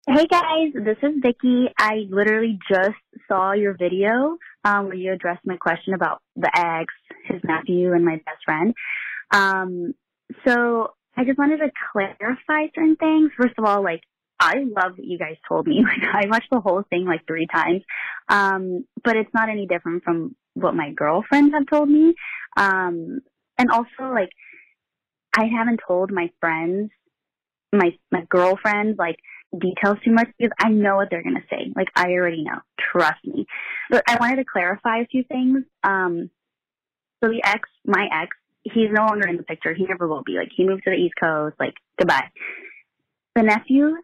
[0.09, 1.67] Hey guys, this is Vicky.
[1.79, 2.97] I literally just
[3.29, 6.95] saw your video um, where you addressed my question about the ex,
[7.27, 8.75] his nephew, and my best friend.
[9.31, 9.93] Um,
[10.47, 13.33] so I just wanted to clarify certain things.
[13.37, 14.01] First of all, like
[14.41, 15.85] I love what you guys told me.
[15.85, 17.83] Like I watched the whole thing like three times,
[18.31, 22.15] um, but it's not any different from what my girlfriends have told me.
[22.57, 23.21] Um,
[23.59, 24.31] and also, like
[25.37, 26.91] I haven't told my friends
[27.73, 29.17] my my girlfriends like
[29.59, 31.73] details too much because I know what they're gonna say.
[31.75, 32.59] Like I already know.
[32.93, 33.47] Trust me.
[33.91, 35.65] But I wanted to clarify a few things.
[35.85, 36.31] Um
[37.23, 39.75] so the ex my ex, he's no longer in the picture.
[39.75, 40.33] He never will be.
[40.33, 42.31] Like he moved to the East Coast, like goodbye.
[43.35, 43.97] The nephew,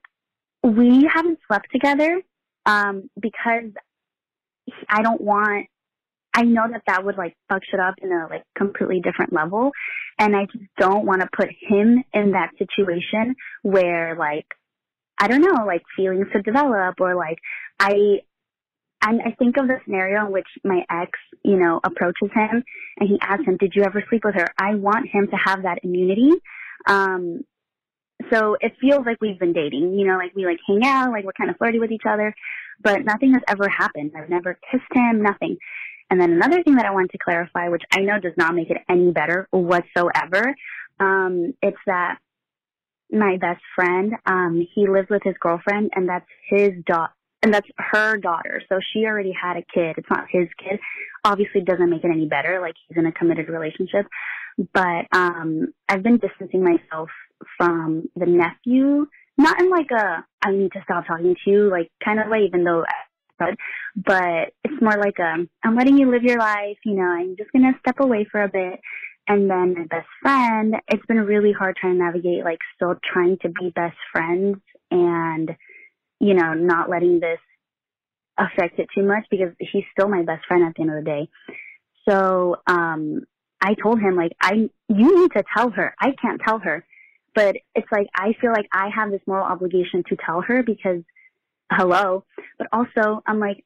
[0.62, 2.22] we haven't slept together,
[2.66, 3.70] um, because
[4.88, 5.66] I don't want
[6.34, 9.70] I know that that would like fuck shit up in a like completely different level.
[10.18, 14.46] And I just don't want to put him in that situation where like,
[15.18, 17.38] I don't know, like feelings could develop or like
[17.78, 18.20] I,
[19.00, 21.10] and I think of the scenario in which my ex,
[21.44, 22.64] you know, approaches him
[22.98, 24.46] and he asks him, did you ever sleep with her?
[24.58, 26.30] I want him to have that immunity.
[26.86, 27.44] Um,
[28.32, 31.24] so it feels like we've been dating, you know, like we like hang out, like
[31.24, 32.34] we're kind of flirty with each other,
[32.82, 34.12] but nothing has ever happened.
[34.16, 35.58] I've never kissed him, nothing.
[36.14, 38.70] And then another thing that I wanted to clarify, which I know does not make
[38.70, 40.54] it any better whatsoever,
[41.00, 42.18] um, it's that
[43.10, 47.12] my best friend, um, he lives with his girlfriend and that's his daughter.
[47.42, 48.62] And that's her daughter.
[48.68, 49.96] So she already had a kid.
[49.98, 50.78] It's not his kid.
[51.24, 52.60] Obviously doesn't make it any better.
[52.60, 54.06] Like he's in a committed relationship.
[54.72, 57.10] But, um, I've been distancing myself
[57.58, 61.90] from the nephew, not in like a, I need to stop talking to you, like
[62.04, 62.84] kind of way, even though
[63.38, 63.54] but
[63.96, 67.50] but it's more like um I'm letting you live your life, you know, I'm just
[67.52, 68.80] gonna step away for a bit.
[69.26, 73.38] And then my best friend, it's been really hard trying to navigate like still trying
[73.38, 74.58] to be best friends
[74.90, 75.56] and,
[76.20, 77.38] you know, not letting this
[78.36, 81.10] affect it too much because he's still my best friend at the end of the
[81.10, 81.28] day.
[82.08, 83.22] So um
[83.60, 85.94] I told him like I you need to tell her.
[86.00, 86.84] I can't tell her.
[87.34, 91.02] But it's like I feel like I have this moral obligation to tell her because
[91.70, 92.24] hello.
[92.58, 93.64] But also, I'm like,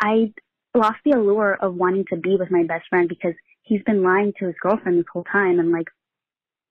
[0.00, 0.32] I
[0.74, 4.32] lost the allure of wanting to be with my best friend because he's been lying
[4.38, 5.58] to his girlfriend this whole time.
[5.58, 5.88] And like,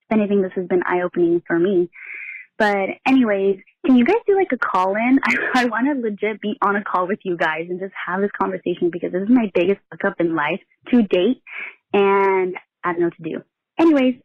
[0.09, 1.89] if anything, this has been eye opening for me.
[2.57, 5.20] But anyways, can you guys do like a call in?
[5.24, 8.22] I, I want to legit be on a call with you guys and just have
[8.22, 10.59] this conversation because this is my biggest hookup in life
[10.89, 11.41] to date.
[11.93, 13.43] And I don't know what to do.
[13.80, 14.15] Anyways,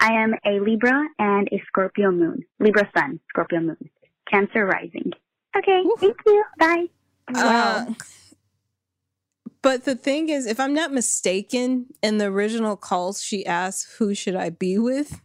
[0.00, 2.44] I am a Libra and a Scorpio moon.
[2.58, 3.90] Libra sun, Scorpio moon.
[4.30, 5.12] Cancer rising.
[5.56, 6.44] Okay, thank you.
[6.58, 6.86] Bye.
[7.34, 7.86] Uh,
[9.62, 14.14] but the thing is, if I'm not mistaken, in the original calls, she asked, Who
[14.14, 15.20] should I be with?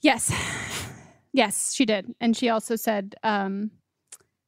[0.00, 0.30] Yes.
[1.32, 2.14] Yes, she did.
[2.20, 3.70] And she also said um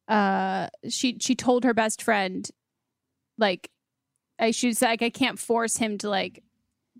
[0.06, 2.48] uh she she told her best friend
[3.36, 3.70] like
[4.38, 6.42] I she was like I can't force him to like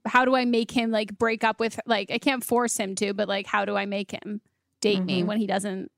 [0.04, 3.14] how do I make him like break up with like I can't force him to,
[3.14, 4.40] but like how do I make him
[4.80, 5.26] date me Mhm.
[5.26, 5.90] when he doesn't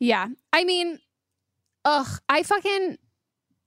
[0.00, 0.28] Yeah.
[0.52, 0.98] I mean
[1.84, 2.98] ugh, I fucking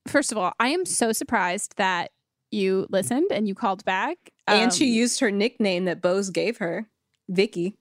[0.08, 2.12] first of all, I am so surprised that
[2.52, 4.18] you listened and you called back.
[4.48, 6.90] and she Um, used her nickname that Bose gave her,
[7.30, 7.76] Vicky.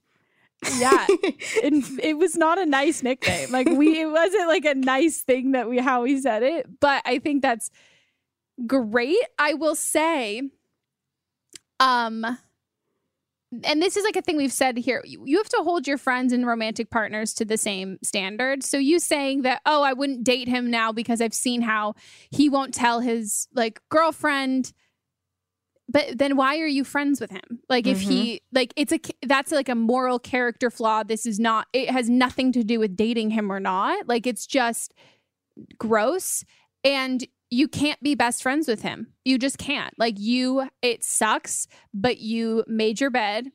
[0.79, 1.07] Yeah.
[1.09, 3.51] it, it was not a nice nickname.
[3.51, 7.03] Like we it wasn't like a nice thing that we how we said it, but
[7.07, 7.71] I think that's
[8.67, 9.17] great.
[9.39, 10.43] I will say
[11.81, 12.27] um
[13.65, 15.03] and this is like a thing we've said here.
[15.07, 18.63] You, have to hold your friends and romantic partners to the same standard.
[18.63, 21.95] So you saying that, oh, I wouldn't date him now because I've seen how
[22.31, 24.73] he won't tell his like girlfriend
[25.91, 28.57] but then why are you friends with him like if he mm-hmm.
[28.57, 32.53] like it's a that's like a moral character flaw this is not it has nothing
[32.53, 34.93] to do with dating him or not like it's just
[35.79, 36.45] gross
[36.85, 41.67] and you can't be best friends with him you just can't like you it sucks
[41.95, 43.47] but you made your bed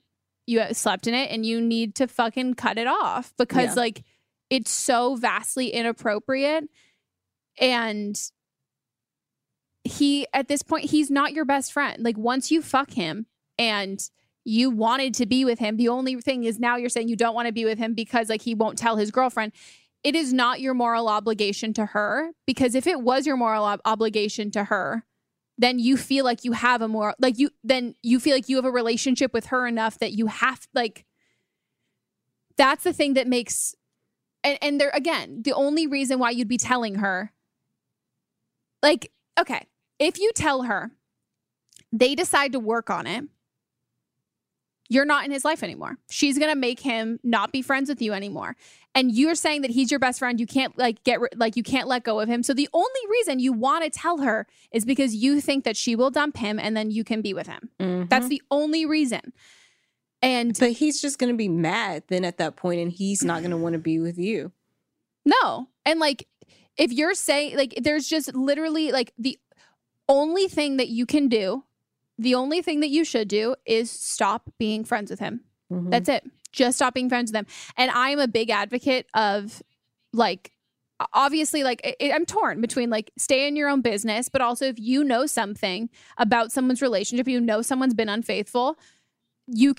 [0.48, 3.82] you slept in it and you need to fucking cut it off because Yeah.
[3.82, 4.04] like
[4.50, 6.66] it's so vastly inappropriate
[7.60, 8.20] and
[9.84, 13.26] he at this point he's not your best friend like once you fuck him
[13.60, 14.10] and
[14.46, 15.78] you wanted to be with him.
[15.78, 18.28] The only thing is now you're saying you don't want to be with him because
[18.28, 19.54] like he won't tell his girlfriend.
[20.04, 23.82] It is not your moral obligation to her because if it was your moral ob-
[23.86, 25.06] obligation to her,
[25.58, 28.56] then you feel like you have a more like you then you feel like you
[28.58, 31.06] have a relationship with her enough that you have like
[32.58, 33.76] that's the thing that makes
[34.43, 37.32] and and there again, the only reason why you'd be telling her
[38.82, 39.68] like okay,
[39.99, 40.91] if you tell her
[41.91, 43.26] they decide to work on it
[44.94, 45.98] you're not in his life anymore.
[46.10, 48.56] She's going to make him not be friends with you anymore.
[48.96, 50.39] And you're saying that he's your best friend.
[50.39, 52.44] You can't like get like you can't let go of him.
[52.44, 55.96] So the only reason you want to tell her is because you think that she
[55.96, 57.70] will dump him and then you can be with him.
[57.80, 58.08] Mm-hmm.
[58.10, 59.34] That's the only reason.
[60.22, 63.41] And but he's just going to be mad then at that point and he's not
[63.41, 64.52] going to want to be with you.
[65.26, 65.68] No.
[65.86, 66.28] And like
[66.78, 69.39] if you're saying like there's just literally like the
[70.08, 71.64] only thing that you can do
[72.24, 75.41] the only thing that you should do is stop being friends with him.
[75.71, 75.89] Mm-hmm.
[75.89, 76.24] That's it.
[76.51, 77.47] Just stop being friends with him.
[77.78, 79.61] And I'm a big advocate of
[80.13, 80.51] like,
[81.13, 84.80] obviously, like, it, I'm torn between like stay in your own business, but also if
[84.80, 88.78] you know something about someone's relationship, you know someone's been unfaithful,
[89.47, 89.76] you.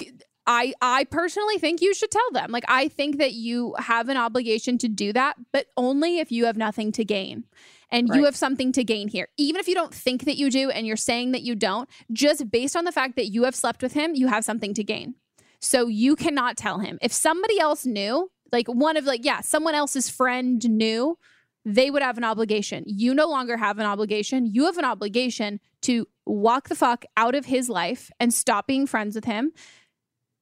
[0.46, 2.50] I I personally think you should tell them.
[2.50, 6.44] Like I think that you have an obligation to do that, but only if you
[6.44, 7.44] have nothing to gain
[7.94, 8.18] and Right.
[8.18, 9.28] you have something to gain here.
[9.36, 12.50] Even if you don't think that you do and you're saying that you don't, just
[12.50, 15.14] based on the fact that you have slept with him, you have something to gain.
[15.60, 16.98] So you cannot tell him.
[17.00, 21.18] If somebody else knew, like one of like yeah, someone else's friend knew,
[21.64, 22.84] they would have an obligation.
[22.86, 24.44] You no longer have an obligation.
[24.44, 28.86] You have an obligation to walk the fuck out of his life and stop being
[28.86, 29.52] friends with him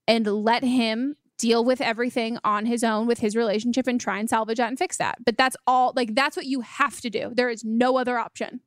[0.08, 4.30] and let him deal with everything on his own with his relationship and try and
[4.30, 5.18] salvage that and fix that.
[5.24, 7.32] But that's all like that's what you have to do.
[7.34, 8.60] There is no other option.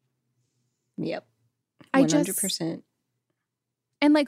[0.97, 1.25] Yep.
[1.93, 2.25] I 100%.
[2.25, 2.81] just
[4.01, 4.27] and like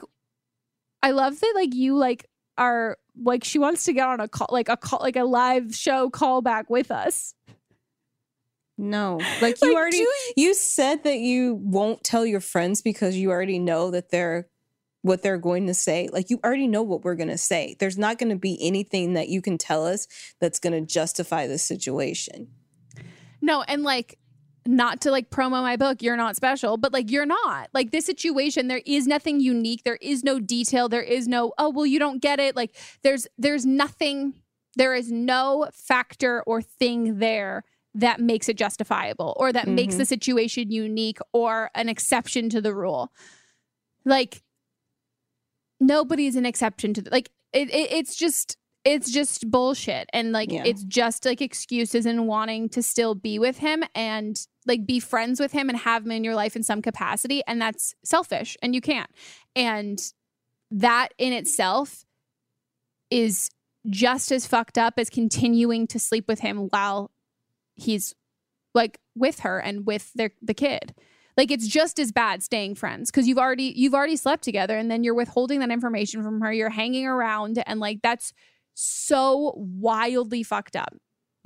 [1.02, 2.24] I love that like you like
[2.56, 5.74] are like she wants to get on a call like a call like a live
[5.74, 7.34] show callback with us.
[8.78, 9.20] No.
[9.42, 13.30] Like you Like, already do you said that you won't tell your friends because you
[13.30, 14.48] already know that they're
[15.08, 16.08] what they're going to say.
[16.12, 17.74] Like you already know what we're going to say.
[17.80, 20.06] There's not going to be anything that you can tell us
[20.40, 22.48] that's going to justify the situation.
[23.40, 24.18] No, and like
[24.66, 27.68] not to like promo my book, you're not special, but like you're not.
[27.72, 29.82] Like this situation, there is nothing unique.
[29.82, 30.88] There is no detail.
[30.88, 32.54] There is no, oh, well, you don't get it.
[32.54, 34.34] Like there's there's nothing,
[34.76, 39.98] there is no factor or thing there that makes it justifiable or that makes Mhm.
[39.98, 43.10] the situation unique or an exception to the rule.
[44.04, 44.42] Like
[45.80, 50.08] nobody's an exception to the, like it, it it's just it's just bullshit.
[50.12, 50.62] And like Yeah.
[50.64, 55.40] it's just like excuses and wanting to still be with him and like be friends
[55.40, 57.42] with him and have him in your life in some capacity.
[57.46, 59.10] And that's selfish and you can't.
[59.54, 60.00] And
[60.70, 62.04] that in itself
[63.10, 63.50] is
[63.88, 67.10] just as fucked up as continuing to sleep with him while
[67.74, 68.14] he's
[68.74, 70.94] like with her and with their the kid
[71.38, 74.90] like it's just as bad staying friends because you've already you've already slept together and
[74.90, 78.34] then you're withholding that information from her you're hanging around and like that's
[78.74, 80.94] so wildly fucked up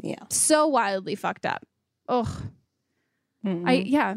[0.03, 0.25] Yeah.
[0.31, 1.65] so wildly fucked up
[2.09, 2.29] ugh
[3.45, 3.83] i Mhm.
[3.87, 4.15] yeah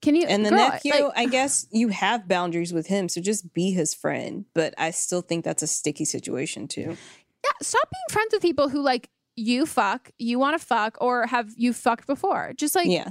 [0.00, 3.20] can you and the girl, nephew, like- I guess you have boundaries with him, so
[3.20, 4.44] just be his friend.
[4.54, 6.96] But I still think that's a sticky situation too.
[7.44, 11.26] yeah stop being friends with people who like you fuck you want to fuck or
[11.26, 13.08] have you fucked before just like yeah.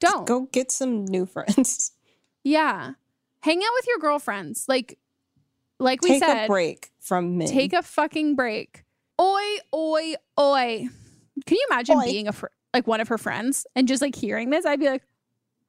[0.00, 1.92] Don't Go get some new friends.
[2.44, 2.92] yeah
[3.40, 4.98] hang out with your girlfriends like
[5.78, 7.46] like we Take said a break from me.
[7.46, 8.82] Take a fucking break.
[9.20, 9.42] Oi,
[9.74, 10.88] oi, oi.
[11.44, 12.04] Can you imagine Oi.
[12.04, 14.64] being a fr- like one of her friends and just like hearing this?
[14.64, 15.02] I'd be like,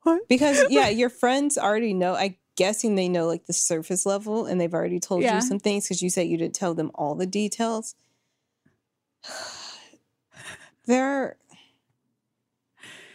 [0.04, 0.28] what?
[0.30, 2.14] because yeah, your friends already know.
[2.16, 5.36] I guessing they know like the surface level, and they've already told Yeah.
[5.36, 7.94] you some things because you said you didn't tell them all the details.
[10.86, 11.36] They're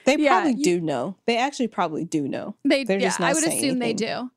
[0.04, 1.16] they Yeah, probably you- do know.
[1.26, 2.56] They actually probably do know.
[2.64, 2.84] they.
[2.84, 4.30] They're yeah, just not I would assume they do.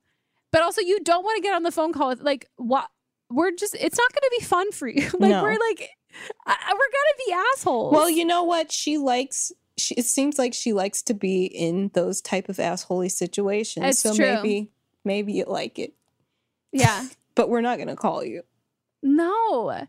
[0.51, 2.89] But also, you don't want to get on the phone call with like what.
[3.29, 3.75] We're just.
[3.75, 5.01] It's not going to be fun for you.
[5.19, 5.43] like No.
[5.43, 5.89] we're like,
[6.45, 7.93] I, I- we're gonna be assholes.
[7.93, 8.71] Well, you know what?
[8.71, 9.51] She likes.
[9.77, 13.85] She, it seems like she likes to be in those type of assholey situations.
[13.85, 14.25] It's so true.
[14.35, 14.71] maybe
[15.03, 15.93] maybe you like it.
[16.71, 17.07] yeah.
[17.35, 18.43] But we're not gonna call you.
[19.03, 19.85] No.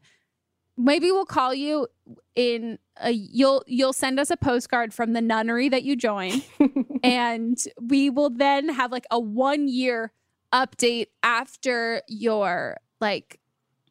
[0.77, 1.87] Maybe we'll call you
[2.35, 2.79] in
[3.09, 6.43] you'll you'll send us a postcard from the nunnery that you join
[7.03, 10.13] and we will then have like a 1 year
[10.53, 13.41] update after your like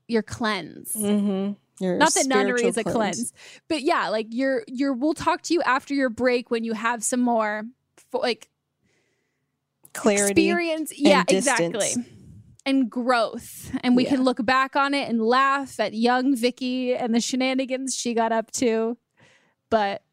[0.08, 0.94] your cleanse.
[0.94, 1.54] Mm-hmm.
[1.84, 3.34] Your Not that nunnery is a cleanse,
[3.68, 7.04] but yeah, like you're you're we'll talk to you after your break when you have
[7.04, 7.64] some more
[8.14, 8.50] like
[9.94, 10.94] Clarity experience.
[10.96, 11.94] Yeah, exactly.
[12.66, 13.72] And growth.
[13.84, 17.96] And we can look back on it and laugh at young Vicky and the shenanigans
[17.96, 18.98] she got up to.
[19.70, 20.04] But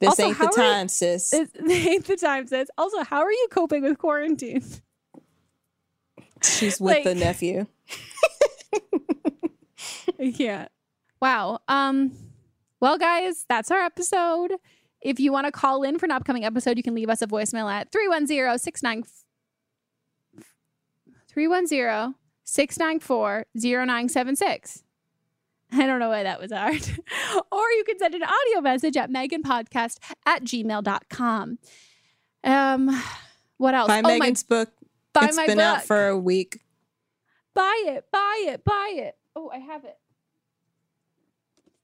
[0.00, 1.30] This also, ain't the are you- time, sis.
[1.30, 2.68] This ain't the time, sis.
[2.78, 4.64] Also, how are you coping with quarantine?
[6.42, 7.66] She's with the nephew.
[10.20, 10.70] I can't.
[11.20, 11.60] Wow.
[11.68, 12.12] Um,
[12.80, 14.52] well, guys, that's our episode.
[15.00, 17.26] If you want to call in for an upcoming episode, you can leave us a
[17.26, 19.04] voicemail at 310 69
[21.34, 24.82] 310 694 0976.
[25.72, 26.74] I don't know why that was hard.
[27.52, 31.58] or you can send an audio message at meganpodcast at gmail.com.
[32.44, 33.02] Um,
[33.56, 33.88] what else?
[33.88, 34.70] Buy Oh, my- Megan's book.
[35.12, 36.60] buy It's my been out for a week.
[37.54, 39.16] buy it, buy it, buy it.
[39.34, 39.98] Oh, I have it.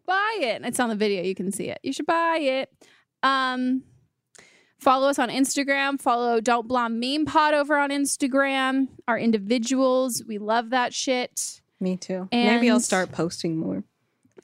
[0.06, 0.62] Buy it.
[0.64, 1.22] It's on the video.
[1.22, 1.78] You can see it.
[1.82, 2.72] You should buy it.
[3.22, 3.82] Um,
[4.80, 6.00] follow us on Instagram.
[6.00, 8.88] Follow Don't Blame Me Pod over on Instagram.
[9.06, 10.22] Our individuals.
[10.26, 11.60] We love that shit.
[11.80, 12.28] Me too.
[12.32, 13.84] Maybe I'll start posting more.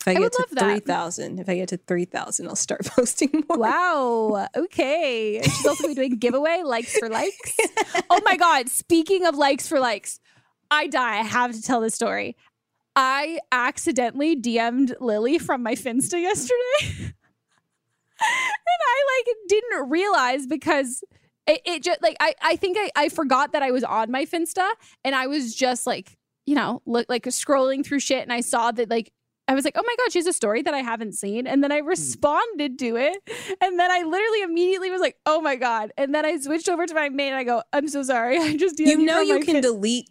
[0.00, 0.84] If I, I get would to love that.
[0.84, 3.58] 3,000, if I get to 3,000, I'll start posting more.
[3.58, 4.48] Wow.
[4.56, 5.40] Okay.
[5.42, 7.56] She's also be doing giveaway likes for likes.
[8.10, 8.68] oh my god.
[8.68, 10.20] Speaking of likes for likes,
[10.70, 11.18] I die.
[11.18, 12.36] I have to tell this story.
[12.94, 17.14] I accidentally DM'd Lily from my Finsta yesterday.
[18.20, 21.02] And I like didn't realize because
[21.46, 24.24] it, it just like I, I think I, I forgot that I was on my
[24.24, 24.68] Finsta
[25.04, 28.70] and I was just like, you know, look like scrolling through shit and I saw
[28.72, 29.12] that like
[29.48, 31.46] I was like, oh my God, she's a story that I haven't seen.
[31.46, 31.86] And then I hmm.
[31.86, 33.16] responded to it.
[33.60, 35.92] And then I literally immediately was like, oh my God.
[35.96, 38.38] And then I switched over to my main and I go, I'm so sorry.
[38.40, 40.10] I just You know you can Fin- delete.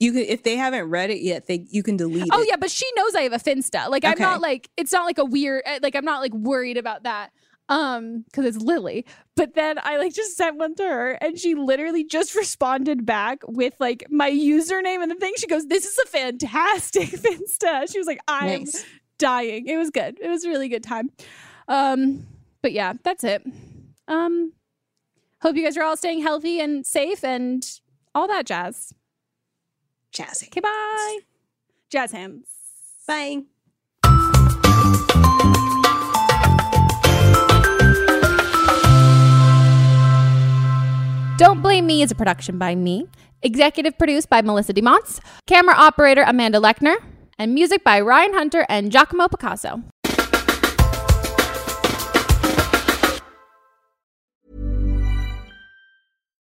[0.00, 2.48] You can if they haven't read it yet, they you can delete Oh it.
[2.48, 3.88] yeah, but she knows I have a Finsta.
[3.88, 6.76] Like I'm not like it's not like a weird uh, like I'm not like worried
[6.76, 7.30] about that.
[7.70, 9.06] Um, because it's Lily.
[9.36, 13.38] But then I like just sent one to her and she literally just responded back
[13.48, 15.32] with like my username and the thing.
[15.38, 17.90] She goes, This is a fantastic Finsta.
[17.90, 18.84] She was like, I'm Nice.
[19.18, 19.66] dying.
[19.66, 20.18] It was good.
[20.20, 21.08] It was a really good time.
[21.66, 22.26] Um,
[22.60, 23.42] but yeah, that's it.
[24.08, 24.52] Um
[25.40, 27.64] hope you guys are all staying healthy and safe and
[28.14, 28.92] all that jazz.
[30.14, 30.46] Jazzy.
[30.46, 31.18] Okay, bye.
[31.90, 32.46] Jazz hands.
[33.06, 33.42] Bye.
[41.36, 43.08] Don't Blame Me is a production by me,
[43.42, 46.94] executive produced by Melissa DeMonts, camera operator Amanda Lechner,
[47.36, 49.82] and music by Ryan Hunter and Giacomo Picasso.